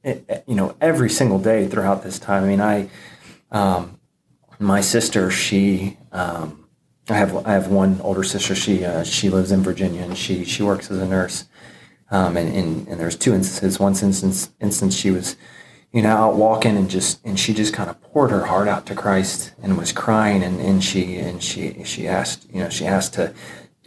it, 0.03 0.43
you 0.49 0.57
know, 0.57 0.75
every 0.81 1.09
single 1.09 1.39
day 1.39 1.69
throughout 1.69 2.03
this 2.03 2.19
time. 2.19 2.43
I 2.43 2.47
mean, 2.49 2.61
I 2.61 2.89
um, 3.53 4.01
my 4.59 4.81
sister, 4.81 5.31
she, 5.31 5.99
um, 6.11 6.69
I 7.09 7.15
have 7.15 7.47
I 7.47 7.53
have 7.53 7.69
one 7.69 8.01
older 8.01 8.25
sister. 8.25 8.57
She 8.57 8.85
uh, 8.85 9.05
she 9.05 9.31
lives 9.31 9.53
in 9.53 9.63
Virginia 9.63 10.03
and 10.03 10.19
she 10.19 10.45
she 10.45 10.65
works 10.65 10.91
as 10.91 10.99
a 10.99 11.07
nurse. 11.07 11.45
Um, 12.11 12.37
and, 12.37 12.55
and 12.55 12.89
and 12.89 13.01
there's 13.01 13.17
two 13.17 13.35
instances. 13.35 13.79
One 13.79 13.93
instance 13.93 14.51
instance 14.61 14.95
she 14.97 15.11
was, 15.11 15.37
you 15.93 16.03
know, 16.03 16.11
out 16.11 16.37
walking 16.37 16.77
and 16.77 16.89
just 16.89 17.25
and 17.25 17.39
she 17.39 17.53
just 17.53 17.75
kind 17.75 17.91
of 17.91 18.01
poured 18.01 18.31
her 18.31 18.47
heart 18.47 18.69
out 18.69 18.87
to 18.87 18.95
Christ 18.95 19.53
and 19.63 19.77
was 19.77 19.93
crying 19.93 20.43
and, 20.43 20.61
and 20.61 20.83
she 20.83 21.17
and 21.19 21.43
she 21.43 21.83
she 21.85 22.09
asked 22.09 22.47
you 22.53 22.61
know 22.61 22.71
she 22.71 22.87
asked 22.87 23.15
to 23.15 23.35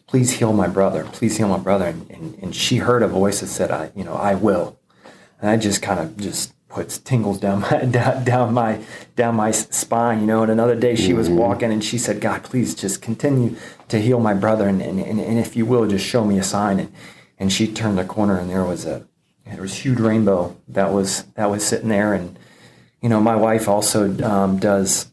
please 0.08 0.32
heal 0.34 0.54
my 0.54 0.68
brother 0.68 1.06
please 1.06 1.38
heal 1.38 1.48
my 1.48 1.58
brother 1.58 1.86
and, 1.86 2.10
and, 2.12 2.36
and 2.36 2.56
she 2.56 2.78
heard 2.78 3.02
a 3.02 3.08
voice 3.08 3.40
that 3.40 3.48
said 3.48 3.72
I 3.72 3.92
you 3.96 4.04
know 4.04 4.14
I 4.14 4.36
will 4.36 4.78
and 5.40 5.50
I 5.50 5.58
just 5.58 5.82
kind 5.82 6.00
of 6.00 6.18
just 6.18 6.54
puts 6.68 6.98
tingles 6.98 7.40
down 7.40 7.62
my 7.62 7.86
down, 7.86 8.24
down 8.24 8.54
my 8.54 8.84
down 9.16 9.36
my 9.36 9.52
spine 9.52 10.20
you 10.22 10.28
know 10.28 10.44
and 10.44 10.52
another 10.52 10.76
day 10.76 10.96
she 10.96 11.14
was 11.14 11.28
mm-hmm. 11.28 11.38
walking 11.38 11.72
and 11.72 11.84
she 11.84 11.98
said 11.98 12.20
god 12.22 12.44
please 12.44 12.76
just 12.76 13.02
continue 13.02 13.56
to 13.92 14.02
heal 14.02 14.20
my 14.20 14.34
brother, 14.34 14.68
and, 14.68 14.82
and, 14.82 15.00
and 15.00 15.40
if 15.40 15.56
you 15.56 15.66
will, 15.66 15.88
just 15.88 16.06
show 16.06 16.26
me 16.26 16.40
a 16.40 16.44
sign. 16.44 16.80
And, 16.80 16.94
and 17.42 17.52
she 17.52 17.68
turned 17.68 17.98
the 17.98 18.06
corner, 18.06 18.38
and 18.38 18.50
there 18.52 18.64
was 18.64 18.86
a 18.86 19.04
there 19.46 19.64
was 19.64 19.74
a 19.74 19.82
huge 19.82 20.00
rainbow 20.00 20.56
that 20.68 20.94
was 20.94 21.24
that 21.34 21.50
was 21.50 21.66
sitting 21.66 21.90
there. 21.90 22.14
And 22.14 22.38
you 23.02 23.10
know, 23.10 23.20
my 23.20 23.36
wife 23.36 23.68
also 23.68 24.16
um, 24.24 24.60
does. 24.60 25.08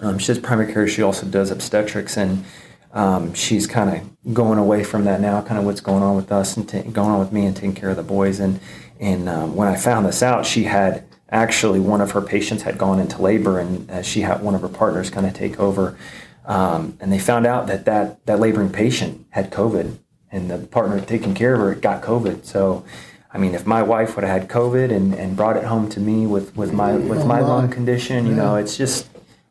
Um, 0.00 0.18
she 0.18 0.28
does 0.28 0.38
primary 0.38 0.72
care. 0.72 0.88
She 0.88 1.02
also 1.02 1.26
does 1.26 1.50
obstetrics, 1.50 2.16
and 2.16 2.46
um, 2.94 3.34
she's 3.34 3.66
kind 3.66 3.90
of 3.94 4.34
going 4.34 4.58
away 4.58 4.82
from 4.82 5.04
that 5.04 5.20
now. 5.20 5.42
Kind 5.42 5.58
of 5.58 5.66
what's 5.66 5.82
going 5.82 6.02
on 6.02 6.16
with 6.16 6.32
us 6.32 6.56
and 6.56 6.66
t- 6.66 6.80
going 6.80 7.10
on 7.10 7.20
with 7.20 7.32
me 7.32 7.44
and 7.44 7.54
taking 7.54 7.74
care 7.74 7.90
of 7.90 7.96
the 7.96 8.02
boys. 8.02 8.40
And 8.40 8.58
and 8.98 9.28
um, 9.28 9.54
when 9.54 9.68
I 9.68 9.76
found 9.76 10.06
this 10.06 10.22
out, 10.22 10.46
she 10.46 10.64
had 10.64 11.04
actually 11.28 11.80
one 11.80 12.00
of 12.00 12.12
her 12.12 12.22
patients 12.22 12.62
had 12.62 12.78
gone 12.78 12.98
into 12.98 13.20
labor, 13.20 13.58
and 13.58 13.90
uh, 13.90 14.00
she 14.02 14.22
had 14.22 14.42
one 14.42 14.54
of 14.54 14.62
her 14.62 14.70
partners 14.70 15.10
kind 15.10 15.26
of 15.26 15.34
take 15.34 15.60
over. 15.60 15.98
Um, 16.46 16.96
and 16.98 17.12
they 17.12 17.18
found 17.18 17.46
out 17.46 17.66
that, 17.66 17.84
that 17.84 18.24
that 18.24 18.40
laboring 18.40 18.70
patient 18.70 19.26
had 19.30 19.52
COVID, 19.52 19.98
and 20.32 20.50
the 20.50 20.58
partner 20.58 20.98
taking 21.00 21.34
care 21.34 21.54
of 21.54 21.60
her 21.60 21.74
got 21.74 22.02
COVID. 22.02 22.44
So, 22.44 22.84
I 23.32 23.38
mean, 23.38 23.54
if 23.54 23.66
my 23.66 23.82
wife 23.82 24.16
would 24.16 24.24
have 24.24 24.40
had 24.40 24.50
COVID 24.50 24.90
and, 24.90 25.14
and 25.14 25.36
brought 25.36 25.56
it 25.56 25.64
home 25.64 25.88
to 25.90 26.00
me 26.00 26.26
with, 26.26 26.56
with 26.56 26.72
my 26.72 26.96
with 26.96 27.24
my 27.24 27.40
lung 27.40 27.70
condition, 27.70 28.26
you 28.26 28.34
know, 28.34 28.56
it's 28.56 28.76
just 28.76 29.08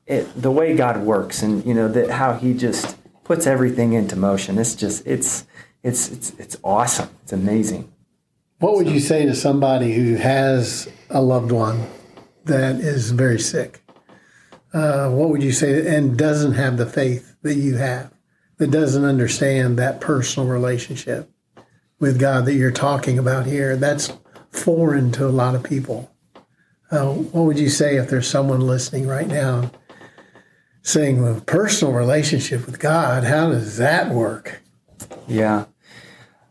it 0.07 0.29
the 0.39 0.51
way 0.51 0.75
God 0.75 1.03
works, 1.03 1.41
and 1.41 1.65
you 1.65 1.73
know 1.73 1.87
that 1.87 2.09
how 2.09 2.33
He 2.33 2.53
just 2.53 2.97
puts 3.23 3.47
everything 3.47 3.93
into 3.93 4.15
motion. 4.15 4.57
It's 4.57 4.75
just 4.75 5.07
it's 5.07 5.45
it's 5.83 6.09
it's 6.11 6.31
it's 6.31 6.57
awesome. 6.63 7.09
It's 7.23 7.31
amazing. 7.31 7.91
What 8.59 8.75
would 8.75 8.89
you 8.89 8.99
say 8.99 9.25
to 9.25 9.33
somebody 9.33 9.93
who 9.93 10.15
has 10.15 10.87
a 11.09 11.21
loved 11.21 11.51
one 11.51 11.87
that 12.45 12.75
is 12.75 13.11
very 13.11 13.39
sick? 13.39 13.83
Uh, 14.73 15.09
what 15.09 15.29
would 15.29 15.41
you 15.43 15.51
say 15.51 15.95
and 15.95 16.17
doesn't 16.17 16.53
have 16.53 16.77
the 16.77 16.85
faith 16.85 17.35
that 17.41 17.55
you 17.55 17.77
have, 17.77 18.11
that 18.61 18.69
doesn't 18.69 19.05
understand 19.05 19.79
that 19.79 19.99
personal 19.99 20.47
relationship 20.47 21.27
with 21.99 22.19
God 22.19 22.45
that 22.45 22.53
you're 22.53 22.69
talking 22.69 23.17
about 23.17 23.47
here? 23.47 23.75
That's 23.75 24.13
foreign 24.51 25.11
to 25.13 25.25
a 25.25 25.29
lot 25.33 25.55
of 25.55 25.63
people. 25.63 26.11
Uh, 26.91 27.07
what 27.07 27.45
would 27.45 27.57
you 27.57 27.69
say 27.69 27.95
if 27.95 28.11
there's 28.11 28.27
someone 28.27 28.61
listening 28.61 29.07
right 29.07 29.27
now 29.27 29.71
saying, 30.83 31.23
well, 31.23 31.41
personal 31.41 31.91
relationship 31.91 32.67
with 32.67 32.77
God, 32.77 33.23
how 33.23 33.49
does 33.49 33.77
that 33.77 34.11
work? 34.11 34.61
Yeah. 35.27 35.65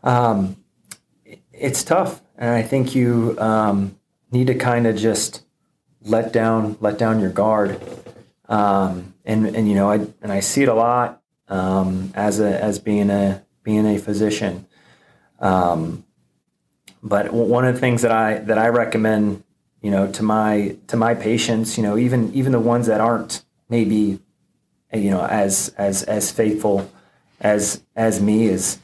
Um, 0.03 0.57
it's 1.53 1.81
tough, 1.81 2.21
and 2.37 2.49
I 2.49 2.61
think 2.61 2.93
you 2.93 3.37
um, 3.39 3.97
need 4.33 4.47
to 4.47 4.55
kind 4.55 4.85
of 4.85 4.97
just 4.97 5.45
let 6.01 6.33
down 6.33 6.75
let 6.81 6.97
down 6.97 7.21
your 7.21 7.29
guard. 7.29 7.81
Um, 8.49 9.13
and 9.23 9.45
and 9.55 9.69
you 9.69 9.75
know, 9.75 9.89
I 9.89 10.05
and 10.21 10.29
I 10.33 10.41
see 10.41 10.63
it 10.63 10.67
a 10.67 10.73
lot 10.73 11.20
um, 11.47 12.11
as 12.15 12.39
a 12.39 12.63
as 12.63 12.79
being 12.79 13.09
a 13.09 13.43
being 13.63 13.85
a 13.85 13.97
physician. 13.97 14.67
Um, 15.39 16.05
but 17.03 17.33
one 17.33 17.65
of 17.65 17.73
the 17.73 17.79
things 17.79 18.03
that 18.03 18.11
I 18.11 18.39
that 18.39 18.57
I 18.57 18.67
recommend, 18.69 19.43
you 19.81 19.91
know, 19.91 20.11
to 20.11 20.23
my 20.23 20.77
to 20.87 20.95
my 20.95 21.15
patients, 21.15 21.77
you 21.77 21.83
know, 21.83 21.97
even 21.97 22.33
even 22.33 22.51
the 22.51 22.59
ones 22.59 22.87
that 22.87 23.01
aren't 23.01 23.43
maybe, 23.69 24.19
you 24.93 25.09
know, 25.09 25.25
as 25.25 25.73
as 25.77 26.03
as 26.03 26.31
faithful 26.31 26.91
as 27.39 27.83
as 27.95 28.21
me 28.21 28.45
is 28.45 28.79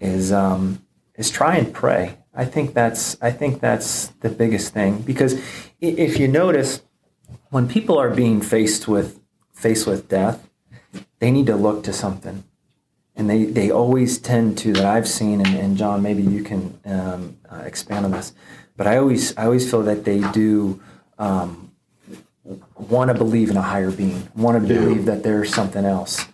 is 0.00 0.32
um, 0.32 0.84
is 1.14 1.30
try 1.30 1.56
and 1.56 1.72
pray. 1.72 2.16
I 2.34 2.44
think 2.44 2.74
that's 2.74 3.20
I 3.20 3.30
think 3.30 3.60
that's 3.60 4.06
the 4.20 4.30
biggest 4.30 4.72
thing 4.72 5.02
because 5.02 5.40
if 5.80 6.18
you 6.18 6.28
notice 6.28 6.82
when 7.50 7.68
people 7.68 7.98
are 7.98 8.10
being 8.10 8.40
faced 8.40 8.88
with 8.88 9.20
faced 9.52 9.86
with 9.86 10.08
death, 10.08 10.49
they 11.20 11.30
need 11.30 11.46
to 11.46 11.56
look 11.56 11.84
to 11.84 11.92
something, 11.92 12.42
and 13.14 13.30
they 13.30 13.44
they 13.44 13.70
always 13.70 14.18
tend 14.18 14.58
to 14.58 14.72
that 14.72 14.84
I've 14.84 15.08
seen 15.08 15.40
and, 15.40 15.54
and 15.54 15.76
John 15.76 16.02
maybe 16.02 16.22
you 16.22 16.42
can 16.42 16.78
um, 16.84 17.36
uh, 17.50 17.62
expand 17.64 18.04
on 18.04 18.10
this, 18.10 18.32
but 18.76 18.86
I 18.86 18.96
always 18.96 19.36
I 19.36 19.44
always 19.44 19.70
feel 19.70 19.82
that 19.82 20.04
they 20.04 20.20
do. 20.32 20.82
Um, 21.18 21.68
want 22.88 23.08
to 23.10 23.14
believe 23.14 23.50
in 23.50 23.56
a 23.56 23.62
higher 23.62 23.90
being, 23.90 24.28
want 24.34 24.60
to 24.60 24.66
believe 24.66 25.04
that 25.04 25.22
there's 25.22 25.54
something 25.54 25.84
else. 25.84 26.24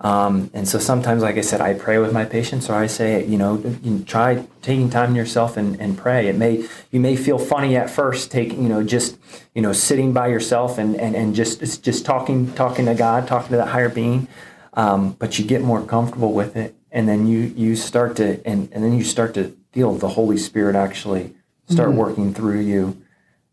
Um, 0.00 0.50
and 0.52 0.68
so 0.68 0.78
sometimes, 0.78 1.22
like 1.22 1.36
I 1.36 1.40
said, 1.40 1.60
I 1.60 1.74
pray 1.74 1.98
with 1.98 2.12
my 2.12 2.24
patients, 2.24 2.68
or 2.68 2.74
I 2.74 2.86
say, 2.86 3.24
you 3.24 3.38
know, 3.38 3.62
try 4.06 4.46
taking 4.60 4.90
time 4.90 5.14
yourself 5.14 5.56
and, 5.56 5.80
and 5.80 5.96
pray. 5.96 6.28
It 6.28 6.36
may 6.36 6.66
you 6.90 7.00
may 7.00 7.16
feel 7.16 7.38
funny 7.38 7.76
at 7.76 7.88
first, 7.88 8.30
taking 8.30 8.62
you 8.62 8.68
know 8.68 8.82
just 8.82 9.16
you 9.54 9.62
know 9.62 9.72
sitting 9.72 10.12
by 10.12 10.28
yourself 10.28 10.78
and 10.78 10.96
and, 10.96 11.14
and 11.14 11.34
just 11.34 11.82
just 11.82 12.04
talking 12.04 12.52
talking 12.54 12.86
to 12.86 12.94
God, 12.94 13.26
talking 13.26 13.50
to 13.50 13.56
that 13.56 13.68
higher 13.68 13.88
being. 13.88 14.28
Um, 14.74 15.12
but 15.12 15.38
you 15.38 15.44
get 15.44 15.62
more 15.62 15.80
comfortable 15.80 16.32
with 16.32 16.56
it, 16.56 16.74
and 16.90 17.08
then 17.08 17.26
you 17.26 17.38
you 17.38 17.76
start 17.76 18.16
to 18.16 18.46
and, 18.46 18.68
and 18.72 18.82
then 18.84 18.96
you 18.96 19.04
start 19.04 19.34
to 19.34 19.56
feel 19.72 19.94
the 19.94 20.08
Holy 20.08 20.36
Spirit 20.36 20.76
actually 20.76 21.34
start 21.68 21.90
mm-hmm. 21.90 21.98
working 21.98 22.34
through 22.34 22.60
you 22.60 23.02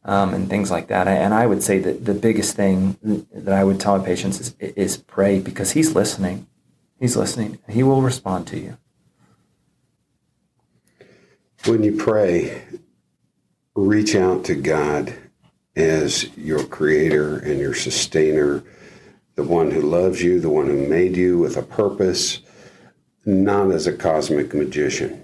um, 0.04 0.34
and 0.34 0.50
things 0.50 0.72
like 0.72 0.88
that. 0.88 1.08
And 1.08 1.34
I 1.34 1.46
would 1.46 1.64
say 1.64 1.80
that 1.80 2.06
the 2.06 2.14
biggest 2.14 2.56
thing 2.56 2.98
that 3.34 3.54
I 3.54 3.64
would 3.64 3.80
tell 3.80 4.00
patients 4.02 4.40
is, 4.40 4.56
is 4.60 4.98
pray 4.98 5.40
because 5.40 5.72
He's 5.72 5.96
listening. 5.96 6.48
He's 7.00 7.16
listening. 7.16 7.60
He 7.70 7.84
will 7.84 8.02
respond 8.02 8.48
to 8.48 8.60
you. 8.60 8.78
When 11.66 11.84
you 11.84 11.96
pray, 11.96 12.64
reach 13.76 14.16
out 14.16 14.46
to 14.46 14.56
God 14.56 15.14
as 15.76 16.36
your 16.36 16.64
creator 16.66 17.38
and 17.38 17.60
your 17.60 17.74
sustainer, 17.74 18.64
the 19.36 19.44
one 19.44 19.72
who 19.72 19.82
loves 19.82 20.22
you, 20.22 20.40
the 20.40 20.50
one 20.50 20.68
who 20.68 20.88
made 20.88 21.16
you 21.16 21.38
with 21.38 21.58
a 21.58 21.62
purpose, 21.62 22.40
not 23.26 23.72
as 23.72 23.88
a 23.88 23.94
cosmic 23.94 24.54
magician. 24.54 25.22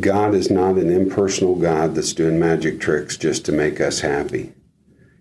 God 0.00 0.34
is 0.34 0.50
not 0.50 0.76
an 0.76 0.90
impersonal 0.90 1.54
God 1.54 1.94
that's 1.94 2.14
doing 2.14 2.38
magic 2.38 2.80
tricks 2.80 3.16
just 3.16 3.44
to 3.44 3.52
make 3.52 3.80
us 3.80 4.00
happy. 4.00 4.52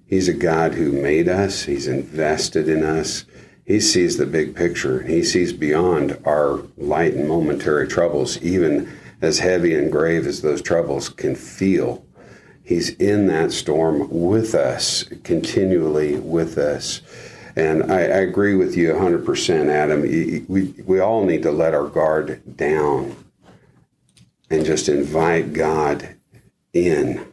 He's 0.06 0.28
a 0.28 0.34
God 0.34 0.76
who 0.76 0.92
made 0.92 1.28
us, 1.28 1.64
He's 1.64 1.88
invested 1.88 2.70
in 2.70 2.84
us. 2.84 3.26
He 3.66 3.80
sees 3.80 4.18
the 4.18 4.26
big 4.26 4.56
picture. 4.56 5.04
He 5.04 5.24
sees 5.24 5.54
beyond 5.54 6.18
our 6.26 6.62
light 6.78 7.14
and 7.14 7.28
momentary 7.28 7.88
troubles, 7.88 8.42
even 8.42 8.92
as 9.22 9.40
heavy 9.40 9.76
and 9.76 9.92
grave 9.92 10.26
as 10.26 10.42
those 10.42 10.62
troubles 10.62 11.10
can 11.10 11.36
feel. 11.36 12.06
He's 12.64 12.90
in 12.92 13.28
that 13.28 13.52
storm 13.52 14.08
with 14.10 14.56
us, 14.56 15.04
continually 15.24 16.18
with 16.18 16.58
us. 16.58 17.02
And 17.56 17.92
I, 17.92 18.00
I 18.00 18.20
agree 18.22 18.56
with 18.56 18.76
you 18.76 18.94
100%, 18.94 19.70
Adam. 19.70 20.02
We, 20.02 20.74
we 20.86 21.00
all 21.00 21.26
need 21.26 21.44
to 21.44 21.52
let 21.52 21.74
our 21.74 21.88
guard 21.88 22.42
down 22.58 23.16
and 24.52 24.66
just 24.66 24.90
invite 24.90 25.54
God 25.54 26.16
in 26.74 27.26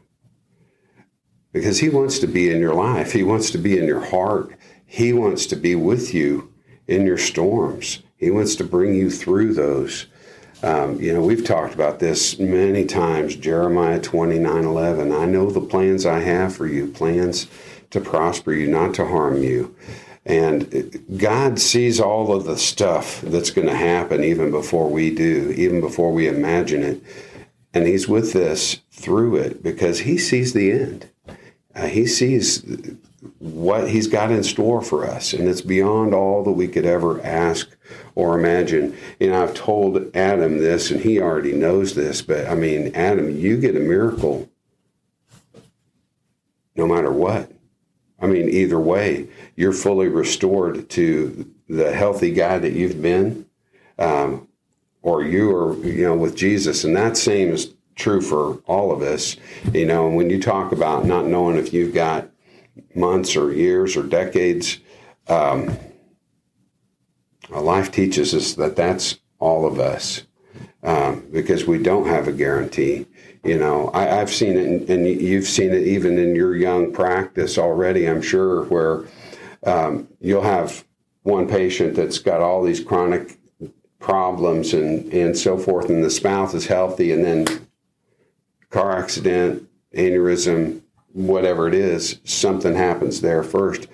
because 1.52 1.80
He 1.80 1.88
wants 1.88 2.20
to 2.20 2.26
be 2.26 2.50
in 2.50 2.60
your 2.60 2.74
life. 2.74 3.12
He 3.12 3.24
wants 3.24 3.50
to 3.50 3.58
be 3.58 3.76
in 3.76 3.86
your 3.86 4.04
heart. 4.06 4.56
He 4.86 5.12
wants 5.12 5.44
to 5.46 5.56
be 5.56 5.74
with 5.74 6.14
you 6.14 6.52
in 6.86 7.04
your 7.04 7.18
storms. 7.18 8.02
He 8.16 8.30
wants 8.30 8.54
to 8.56 8.64
bring 8.64 8.94
you 8.94 9.10
through 9.10 9.54
those. 9.54 10.06
Um, 10.62 11.00
you 11.00 11.12
know, 11.12 11.20
we've 11.20 11.44
talked 11.44 11.74
about 11.74 11.98
this 11.98 12.38
many 12.38 12.84
times. 12.84 13.36
Jeremiah 13.36 14.00
29 14.00 14.64
11. 14.64 15.12
I 15.12 15.24
know 15.24 15.50
the 15.50 15.60
plans 15.60 16.06
I 16.06 16.20
have 16.20 16.54
for 16.54 16.66
you, 16.66 16.86
plans 16.88 17.48
to 17.90 18.00
prosper 18.00 18.52
you, 18.52 18.68
not 18.68 18.94
to 18.94 19.06
harm 19.06 19.42
you. 19.42 19.74
And 20.28 21.02
God 21.16 21.58
sees 21.58 21.98
all 21.98 22.34
of 22.34 22.44
the 22.44 22.58
stuff 22.58 23.22
that's 23.22 23.50
going 23.50 23.66
to 23.66 23.74
happen 23.74 24.22
even 24.22 24.50
before 24.50 24.88
we 24.88 25.12
do, 25.12 25.52
even 25.56 25.80
before 25.80 26.12
we 26.12 26.28
imagine 26.28 26.82
it. 26.82 27.02
And 27.72 27.86
He's 27.86 28.06
with 28.06 28.36
us 28.36 28.80
through 28.90 29.36
it 29.36 29.62
because 29.62 30.00
He 30.00 30.18
sees 30.18 30.52
the 30.52 30.70
end. 30.70 31.08
Uh, 31.74 31.86
he 31.86 32.06
sees 32.06 32.62
what 33.38 33.88
He's 33.88 34.06
got 34.06 34.30
in 34.30 34.42
store 34.44 34.82
for 34.82 35.06
us, 35.06 35.32
and 35.32 35.48
it's 35.48 35.62
beyond 35.62 36.12
all 36.12 36.44
that 36.44 36.52
we 36.52 36.68
could 36.68 36.84
ever 36.84 37.22
ask 37.22 37.74
or 38.14 38.38
imagine. 38.38 38.96
Know, 39.20 39.42
I've 39.42 39.54
told 39.54 40.14
Adam 40.14 40.58
this, 40.58 40.90
and 40.90 41.00
he 41.00 41.20
already 41.20 41.52
knows 41.52 41.94
this, 41.94 42.20
but 42.20 42.46
I 42.46 42.54
mean, 42.54 42.94
Adam, 42.94 43.34
you 43.34 43.58
get 43.58 43.76
a 43.76 43.80
miracle 43.80 44.48
no 46.74 46.86
matter 46.86 47.12
what. 47.12 47.50
I 48.20 48.26
mean, 48.26 48.48
either 48.48 48.78
way, 48.78 49.28
you're 49.56 49.72
fully 49.72 50.08
restored 50.08 50.88
to 50.90 51.54
the 51.68 51.92
healthy 51.92 52.32
guy 52.32 52.58
that 52.58 52.72
you've 52.72 53.00
been, 53.00 53.46
um, 53.98 54.48
or 55.02 55.22
you 55.22 55.54
are, 55.54 55.76
you 55.86 56.04
know, 56.04 56.16
with 56.16 56.36
Jesus. 56.36 56.84
And 56.84 56.96
that 56.96 57.16
same 57.16 57.52
is 57.52 57.74
true 57.94 58.20
for 58.20 58.60
all 58.66 58.90
of 58.90 59.02
us. 59.02 59.36
You 59.72 59.86
know, 59.86 60.08
when 60.08 60.30
you 60.30 60.40
talk 60.40 60.72
about 60.72 61.04
not 61.04 61.26
knowing 61.26 61.56
if 61.56 61.72
you've 61.72 61.94
got 61.94 62.28
months 62.94 63.36
or 63.36 63.52
years 63.52 63.96
or 63.96 64.02
decades, 64.02 64.78
um, 65.28 65.76
life 67.50 67.92
teaches 67.92 68.34
us 68.34 68.54
that 68.54 68.76
that's 68.76 69.18
all 69.38 69.66
of 69.66 69.78
us 69.78 70.24
um, 70.82 71.26
because 71.32 71.66
we 71.66 71.78
don't 71.78 72.06
have 72.06 72.28
a 72.28 72.32
guarantee. 72.32 73.06
You 73.44 73.58
know, 73.58 73.90
I, 73.94 74.04
have 74.04 74.30
seen 74.30 74.56
it, 74.56 74.90
and 74.90 75.06
you've 75.06 75.46
seen 75.46 75.72
it 75.72 75.86
even 75.86 76.18
in 76.18 76.34
your 76.34 76.56
young 76.56 76.92
practice 76.92 77.56
already. 77.56 78.08
I'm 78.08 78.22
sure 78.22 78.64
where 78.64 79.04
um, 79.64 80.08
you'll 80.20 80.42
have 80.42 80.84
one 81.22 81.48
patient 81.48 81.94
that's 81.94 82.18
got 82.18 82.40
all 82.40 82.62
these 82.62 82.82
chronic 82.82 83.38
problems 84.00 84.74
and, 84.74 85.12
and 85.12 85.36
so 85.36 85.58
forth, 85.58 85.88
and 85.88 86.02
the 86.02 86.10
spouse 86.10 86.54
is 86.54 86.66
healthy, 86.66 87.12
and 87.12 87.24
then 87.24 87.46
car 88.70 88.98
accident, 88.98 89.68
aneurysm, 89.94 90.82
whatever 91.12 91.68
it 91.68 91.74
is, 91.74 92.20
something 92.24 92.74
happens 92.74 93.20
there 93.20 93.42
first. 93.42 93.88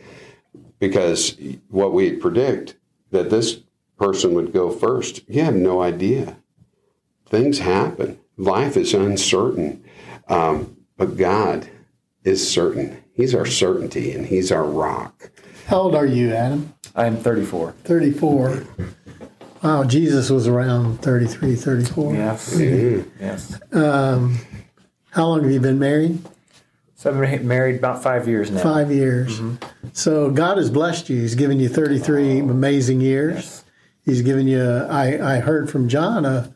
Because 0.78 1.36
what 1.68 1.92
we 1.92 2.12
predict 2.12 2.76
that 3.10 3.30
this 3.30 3.60
person 3.98 4.34
would 4.34 4.52
go 4.52 4.70
first, 4.70 5.26
you 5.28 5.42
have 5.42 5.54
no 5.54 5.80
idea. 5.80 6.36
Things 7.26 7.60
happen. 7.60 8.18
Life 8.36 8.76
is 8.76 8.94
uncertain, 8.94 9.84
um, 10.28 10.76
but 10.96 11.16
God 11.16 11.68
is 12.24 12.48
certain. 12.48 13.02
He's 13.12 13.34
our 13.34 13.46
certainty, 13.46 14.12
and 14.12 14.26
He's 14.26 14.50
our 14.50 14.64
rock. 14.64 15.30
How 15.66 15.80
old 15.82 15.94
are 15.94 16.06
you, 16.06 16.32
Adam? 16.32 16.74
I'm 16.96 17.16
34. 17.16 17.72
34. 17.84 18.64
Wow, 19.62 19.84
Jesus 19.84 20.30
was 20.30 20.46
around 20.46 21.00
33, 21.00 21.54
34. 21.56 22.14
Yes. 22.14 22.54
Mm-hmm. 22.54 23.22
Yes. 23.22 23.58
Um, 23.72 24.38
how 25.10 25.26
long 25.26 25.42
have 25.42 25.50
you 25.50 25.60
been 25.60 25.78
married? 25.78 26.18
So 26.96 27.10
I've 27.10 27.20
been 27.20 27.48
married 27.48 27.76
about 27.76 28.02
five 28.02 28.28
years 28.28 28.50
now. 28.50 28.62
Five 28.62 28.90
years. 28.90 29.40
Mm-hmm. 29.40 29.88
So 29.92 30.30
God 30.30 30.58
has 30.58 30.70
blessed 30.70 31.08
you. 31.08 31.20
He's 31.20 31.34
given 31.34 31.60
you 31.60 31.68
33 31.68 32.40
amazing 32.40 33.00
years. 33.00 33.64
He's 34.04 34.22
given 34.22 34.46
you, 34.46 34.62
I, 34.62 35.36
I 35.36 35.40
heard 35.40 35.70
from 35.70 35.88
John, 35.88 36.26
a, 36.26 36.53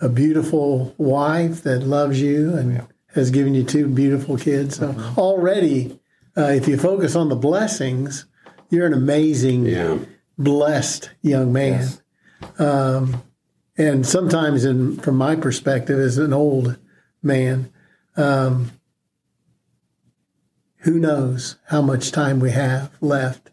a 0.00 0.08
beautiful 0.08 0.94
wife 0.98 1.62
that 1.62 1.80
loves 1.80 2.20
you 2.20 2.54
and 2.54 2.86
has 3.14 3.30
given 3.30 3.54
you 3.54 3.64
two 3.64 3.88
beautiful 3.88 4.36
kids. 4.36 4.76
So 4.76 4.94
already, 5.16 5.98
uh, 6.36 6.48
if 6.50 6.68
you 6.68 6.76
focus 6.76 7.16
on 7.16 7.28
the 7.28 7.36
blessings, 7.36 8.26
you're 8.68 8.86
an 8.86 8.92
amazing, 8.92 9.64
Yeah. 9.64 9.98
blessed 10.36 11.10
young 11.22 11.52
man. 11.52 11.88
Um, 12.58 13.22
and 13.78 14.06
sometimes, 14.06 14.64
in 14.64 14.96
from 14.98 15.16
my 15.16 15.36
perspective, 15.36 15.98
as 15.98 16.18
an 16.18 16.32
old 16.32 16.76
man, 17.22 17.70
um, 18.16 18.72
who 20.80 20.98
knows 20.98 21.56
how 21.68 21.82
much 21.82 22.12
time 22.12 22.38
we 22.38 22.50
have 22.52 22.90
left. 23.00 23.50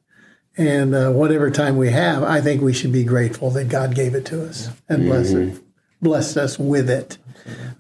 And 0.55 0.93
uh, 0.93 1.09
whatever 1.11 1.49
time 1.49 1.77
we 1.77 1.89
have, 1.89 2.21
I 2.21 2.39
think 2.41 2.61
we 2.61 2.73
should 2.73 2.91
be 2.91 3.03
grateful 3.03 3.49
that 3.51 3.69
God 3.69 3.95
gave 3.95 4.13
it 4.13 4.25
to 4.27 4.45
us 4.45 4.69
and 4.87 5.05
blessed, 5.05 5.33
it, 5.33 5.59
blessed 6.03 6.37
us 6.37 6.59
with 6.59 6.89
it 6.89 7.17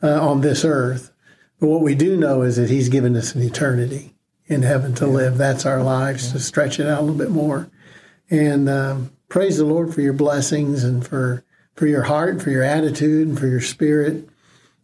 uh, 0.01 0.27
on 0.27 0.41
this 0.41 0.65
earth. 0.65 1.11
But 1.59 1.67
what 1.67 1.81
we 1.81 1.95
do 1.95 2.17
know 2.17 2.41
is 2.41 2.55
that 2.55 2.69
He's 2.69 2.89
given 2.89 3.15
us 3.15 3.35
an 3.35 3.41
eternity 3.41 4.15
in 4.47 4.63
heaven 4.63 4.93
to 4.95 5.07
live. 5.07 5.37
That's 5.37 5.65
our 5.65 5.83
lives 5.83 6.31
to 6.31 6.39
stretch 6.39 6.79
it 6.79 6.87
out 6.87 6.99
a 6.99 7.01
little 7.01 7.17
bit 7.17 7.31
more. 7.31 7.69
And 8.29 8.67
um, 8.69 9.11
praise 9.29 9.57
the 9.57 9.65
Lord 9.65 9.93
for 9.93 10.01
your 10.01 10.13
blessings 10.13 10.83
and 10.83 11.05
for 11.05 11.43
for 11.75 11.87
your 11.87 12.03
heart, 12.03 12.41
for 12.41 12.51
your 12.51 12.63
attitude, 12.63 13.27
and 13.27 13.39
for 13.39 13.47
your 13.47 13.61
spirit. 13.61 14.27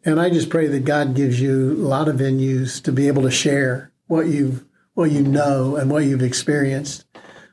And 0.04 0.19
I 0.19 0.30
just 0.30 0.49
pray 0.49 0.67
that 0.67 0.86
God 0.86 1.13
gives 1.13 1.39
you 1.39 1.73
a 1.73 1.86
lot 1.88 2.08
of 2.08 2.15
venues 2.15 2.82
to 2.84 2.91
be 2.91 3.08
able 3.08 3.21
to 3.23 3.32
share 3.32 3.91
what 4.08 4.28
you 4.28 4.65
what 4.93 5.12
you 5.12 5.21
know 5.21 5.75
and 5.75 5.89
what 5.89 6.04
you've 6.04 6.23
experienced. 6.23 7.06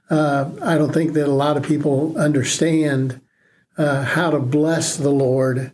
Uh, 0.09 0.51
I 0.63 0.77
don't 0.77 0.93
think 0.93 1.13
that 1.15 1.27
a 1.27 1.33
lot 1.33 1.57
of 1.57 1.63
people 1.63 2.17
understand 2.17 3.21
uh, 3.77 4.03
how 4.03 4.31
to 4.31 4.39
bless 4.39 4.97
the 4.97 5.11
Lord, 5.11 5.73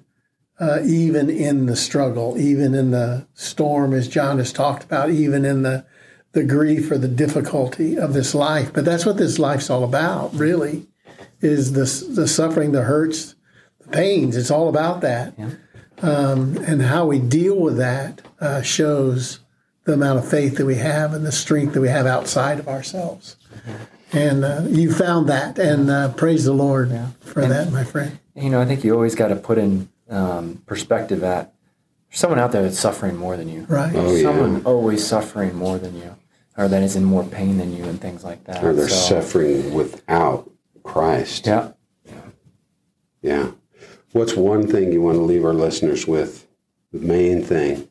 uh, 0.60 0.80
even 0.84 1.28
in 1.30 1.66
the 1.66 1.76
struggle, 1.76 2.38
even 2.38 2.74
in 2.74 2.90
the 2.90 3.26
storm, 3.34 3.92
as 3.92 4.08
John 4.08 4.38
has 4.38 4.52
talked 4.52 4.84
about, 4.84 5.10
even 5.10 5.44
in 5.44 5.62
the 5.62 5.84
the 6.32 6.44
grief 6.44 6.90
or 6.90 6.96
the 6.96 7.08
difficulty 7.08 7.98
of 7.98 8.14
this 8.14 8.34
life. 8.34 8.72
But 8.72 8.84
that's 8.86 9.04
what 9.04 9.18
this 9.18 9.38
life's 9.38 9.68
all 9.68 9.84
about, 9.84 10.32
really, 10.34 10.86
is 11.40 11.72
the 11.72 12.14
the 12.14 12.26
suffering, 12.26 12.72
the 12.72 12.82
hurts, 12.82 13.34
the 13.80 13.88
pains. 13.88 14.36
It's 14.36 14.50
all 14.50 14.68
about 14.68 15.00
that 15.02 15.34
Um, 16.02 16.56
and 16.66 16.82
how 16.82 17.06
we 17.06 17.20
deal 17.20 17.56
with 17.60 17.76
that 17.76 18.22
uh, 18.40 18.62
shows 18.62 19.38
the 19.84 19.92
amount 19.92 20.18
of 20.18 20.28
faith 20.28 20.56
that 20.56 20.66
we 20.66 20.76
have 20.76 21.14
and 21.14 21.24
the 21.24 21.30
strength 21.30 21.74
that 21.74 21.80
we 21.80 21.88
have 21.88 22.06
outside 22.06 22.58
of 22.58 22.66
ourselves. 22.66 23.36
And 24.12 24.44
uh, 24.44 24.62
you 24.68 24.92
found 24.92 25.28
that, 25.28 25.58
and 25.58 25.90
uh, 25.90 26.12
praise 26.12 26.44
the 26.44 26.52
Lord 26.52 26.90
for 27.20 27.46
that, 27.46 27.70
my 27.70 27.84
friend. 27.84 28.18
You 28.34 28.50
know, 28.50 28.60
I 28.60 28.64
think 28.64 28.82
you 28.82 28.94
always 28.94 29.14
got 29.14 29.28
to 29.28 29.36
put 29.36 29.58
in 29.58 29.88
um, 30.08 30.62
perspective 30.66 31.20
that 31.20 31.54
there's 32.08 32.20
someone 32.20 32.38
out 32.38 32.52
there 32.52 32.62
that's 32.62 32.78
suffering 32.78 33.16
more 33.16 33.36
than 33.36 33.48
you. 33.48 33.62
Right? 33.68 33.92
Oh, 33.94 34.14
yeah. 34.14 34.22
Someone 34.22 34.62
always 34.64 35.06
suffering 35.06 35.54
more 35.54 35.78
than 35.78 35.96
you, 35.96 36.16
or 36.56 36.68
that 36.68 36.82
is 36.82 36.96
in 36.96 37.04
more 37.04 37.24
pain 37.24 37.58
than 37.58 37.74
you, 37.74 37.84
and 37.84 38.00
things 38.00 38.24
like 38.24 38.44
that. 38.44 38.62
Or 38.62 38.72
they're 38.72 38.88
So, 38.88 39.20
suffering 39.20 39.72
without 39.74 40.50
Christ. 40.82 41.46
Yeah. 41.46 41.72
Yeah. 43.22 43.52
What's 44.12 44.34
one 44.34 44.66
thing 44.66 44.92
you 44.92 45.00
want 45.00 45.16
to 45.16 45.22
leave 45.22 45.44
our 45.44 45.54
listeners 45.54 46.06
with? 46.06 46.46
The 46.92 46.98
main 46.98 47.42
thing. 47.42 47.88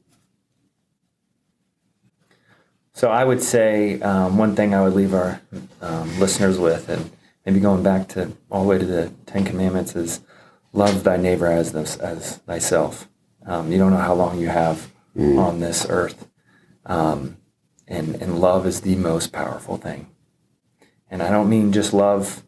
So 2.94 3.10
I 3.10 3.24
would 3.24 3.42
say 3.42 4.00
um, 4.02 4.38
one 4.38 4.56
thing 4.56 4.76
I 4.76 4.84
would 4.84 4.94
leave 4.94 5.16
our 5.16 5.42
um, 5.82 6.20
listeners 6.20 6.60
with, 6.60 6.90
and 6.90 7.10
maybe 7.46 7.60
going 7.60 7.82
back 7.82 8.10
to 8.10 8.34
all 8.52 8.62
the 8.62 8.68
way 8.70 8.78
to 8.78 8.86
the 8.86 9.12
Ten 9.26 9.44
Commandments, 9.46 9.96
is 9.96 10.22
love 10.74 11.04
thy 11.04 11.18
neighbor 11.18 11.48
as 11.48 11.72
this, 11.72 11.98
as 11.98 12.38
thyself. 12.38 13.08
Um, 13.46 13.72
you 13.72 13.78
don't 13.78 13.92
know 13.92 13.98
how 13.98 14.14
long 14.14 14.40
you 14.40 14.48
have 14.48 14.92
on 15.18 15.60
this 15.60 15.86
earth, 15.90 16.28
um, 16.86 17.38
and 17.88 18.16
and 18.16 18.40
love 18.40 18.66
is 18.66 18.82
the 18.82 18.96
most 18.96 19.34
powerful 19.34 19.78
thing. 19.78 20.08
And 21.10 21.22
I 21.22 21.30
don't 21.30 21.50
mean 21.50 21.74
just 21.74 21.94
love 21.94 22.44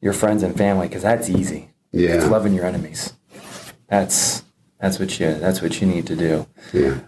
your 0.00 0.12
friends 0.12 0.42
and 0.42 0.56
family 0.56 0.88
because 0.88 1.02
that's 1.02 1.30
easy. 1.30 1.70
Yeah. 1.92 2.14
It's 2.14 2.26
loving 2.26 2.54
your 2.54 2.64
enemies. 2.64 3.12
That's 3.86 4.42
that's 4.80 4.98
what 4.98 5.20
you 5.20 5.34
that's 5.34 5.62
what 5.62 5.80
you 5.80 5.86
need 5.86 6.06
to 6.08 6.16
do 6.16 6.46
Yeah. 6.72 6.98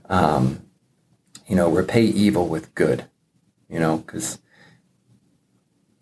you 1.48 1.56
know, 1.56 1.68
repay 1.70 2.04
evil 2.04 2.46
with 2.46 2.74
good, 2.74 3.06
you 3.68 3.80
know, 3.80 3.98
because 3.98 4.38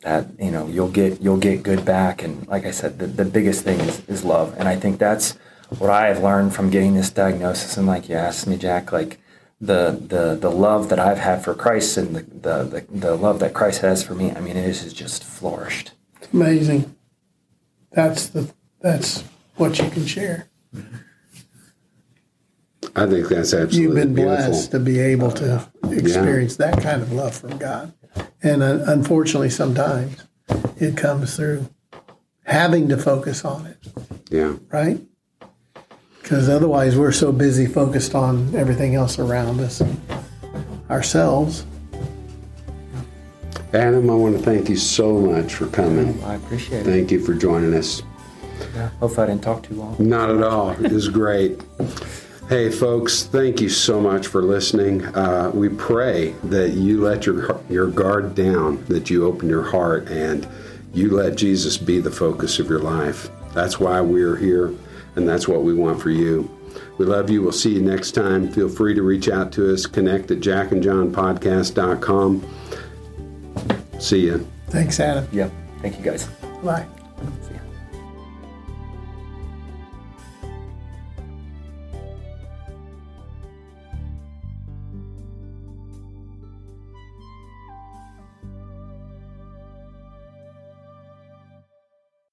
that 0.03 0.27
you 0.39 0.51
know 0.51 0.67
you'll 0.67 0.91
get 0.91 1.21
you'll 1.21 1.39
get 1.39 1.63
good 1.63 1.85
back, 1.85 2.23
and 2.23 2.47
like 2.49 2.67
I 2.67 2.71
said, 2.71 2.99
the, 2.99 3.07
the 3.07 3.25
biggest 3.25 3.65
thing 3.65 3.81
is, 3.81 4.03
is 4.09 4.25
love, 4.25 4.55
and 4.59 4.69
I 4.69 4.77
think 4.77 4.99
that's 4.99 5.39
what 5.79 5.91
I 5.91 6.09
have 6.09 6.23
learned 6.23 6.55
from 6.55 6.71
getting 6.71 6.95
this 6.95 7.11
diagnosis. 7.11 7.77
And 7.77 7.87
like 7.87 8.09
you 8.09 8.17
asked 8.17 8.47
me, 8.47 8.57
Jack, 8.57 8.93
like 8.93 9.19
the 9.61 9.99
the 10.09 10.35
the 10.35 10.51
love 10.51 10.89
that 10.89 10.99
I've 10.99 11.19
had 11.19 11.45
for 11.45 11.55
Christ 11.55 11.97
and 11.97 12.17
the 12.17 12.23
the 12.23 12.65
the, 12.65 12.99
the 12.99 13.15
love 13.17 13.39
that 13.41 13.55
Christ 13.55 13.81
has 13.83 14.03
for 14.03 14.15
me, 14.15 14.33
I 14.33 14.41
mean, 14.41 14.57
it 14.57 14.65
has 14.65 14.93
just 14.93 15.25
flourished. 15.25 15.93
it's 16.21 16.33
Amazing. 16.33 16.95
That's 17.93 18.27
the 18.27 18.53
that's 18.81 19.23
what 19.57 19.79
you 19.79 19.89
can 19.89 20.07
share. 20.07 20.49
I 22.95 23.07
think 23.07 23.29
that's 23.29 23.55
absolutely 23.55 23.81
You've 23.81 23.95
been 23.95 24.15
beautiful. 24.15 24.37
blessed 24.49 24.71
to 24.73 24.79
be 24.81 24.99
able 24.99 25.31
to 25.33 25.55
uh, 25.85 25.91
experience 25.91 26.57
that 26.57 26.83
kind 26.83 27.01
of 27.01 27.13
love 27.13 27.35
from 27.35 27.57
God. 27.57 27.93
And 28.43 28.63
uh, 28.63 28.81
unfortunately, 28.87 29.51
sometimes 29.51 30.17
it 30.77 30.97
comes 30.97 31.37
through 31.37 31.69
having 32.45 32.89
to 32.89 32.97
focus 32.97 33.45
on 33.45 33.67
it. 33.67 33.79
Yeah. 34.31 34.55
right? 34.71 35.01
Because 36.21 36.49
otherwise, 36.49 36.97
we're 36.97 37.13
so 37.13 37.33
busy 37.33 37.67
focused 37.67 38.15
on 38.15 38.55
everything 38.55 38.95
else 38.95 39.19
around 39.19 39.61
us 39.61 39.83
ourselves. 40.89 41.67
Adam, 43.73 44.11
I 44.11 44.15
want 44.15 44.37
to 44.37 44.43
thank 44.43 44.69
you 44.69 44.77
so 44.77 45.19
much 45.19 45.55
for 45.55 45.67
coming. 45.69 46.23
I 46.25 46.35
appreciate 46.35 46.81
it. 46.81 46.85
Thank 46.85 47.11
you 47.11 47.25
for 47.25 47.33
joining 47.35 47.75
us. 47.75 48.03
Yeah. 48.75 48.89
Hopefully, 49.01 49.25
I 49.25 49.31
didn't 49.31 49.43
talk 49.43 49.63
too 49.63 49.75
long. 49.75 49.97
Not 49.99 50.31
at 50.31 50.43
all. 50.43 50.71
It 50.71 50.93
was 50.93 51.09
great. 51.09 51.61
Hey, 52.49 52.71
folks, 52.71 53.25
thank 53.25 53.61
you 53.61 53.69
so 53.69 54.01
much 54.01 54.27
for 54.27 54.43
listening. 54.43 55.05
Uh, 55.15 55.51
we 55.55 55.69
pray 55.71 56.31
that 56.45 56.73
you 56.73 57.01
let 57.01 57.25
your 57.25 57.61
your 57.71 57.87
guard 57.87 58.35
down, 58.35 58.85
that 58.87 59.09
you 59.09 59.25
open 59.27 59.49
your 59.49 59.63
heart, 59.63 60.09
and 60.09 60.47
you 60.93 61.11
let 61.11 61.37
Jesus 61.37 61.79
be 61.79 62.01
the 62.01 62.11
focus 62.11 62.59
of 62.59 62.69
your 62.69 62.81
life. 62.81 63.31
That's 63.55 63.79
why 63.81 64.01
we're 64.01 64.37
here, 64.37 64.75
and 65.17 65.27
that's 65.27 65.49
what 65.49 65.63
we 65.63 65.73
want 65.73 66.03
for 66.03 66.11
you. 66.11 66.51
We 66.99 67.07
love 67.07 67.31
you. 67.31 67.43
We'll 67.43 67.53
see 67.53 67.75
you 67.75 67.81
next 67.81 68.11
time. 68.13 68.53
Feel 68.53 68.69
free 68.69 68.95
to 68.95 69.03
reach 69.03 69.29
out 69.29 69.51
to 69.53 69.73
us. 69.73 69.87
Connect 69.87 70.31
at 70.31 70.41
jackandjohnpodcast.com. 70.41 72.55
See 73.99 74.21
you. 74.21 74.47
Thanks, 74.69 75.01
Adam. 75.01 75.27
Yep. 75.33 75.51
Thank 75.81 75.99
you, 75.99 76.05
guys. 76.05 76.27
Bye. 76.63 76.87
See 77.43 77.52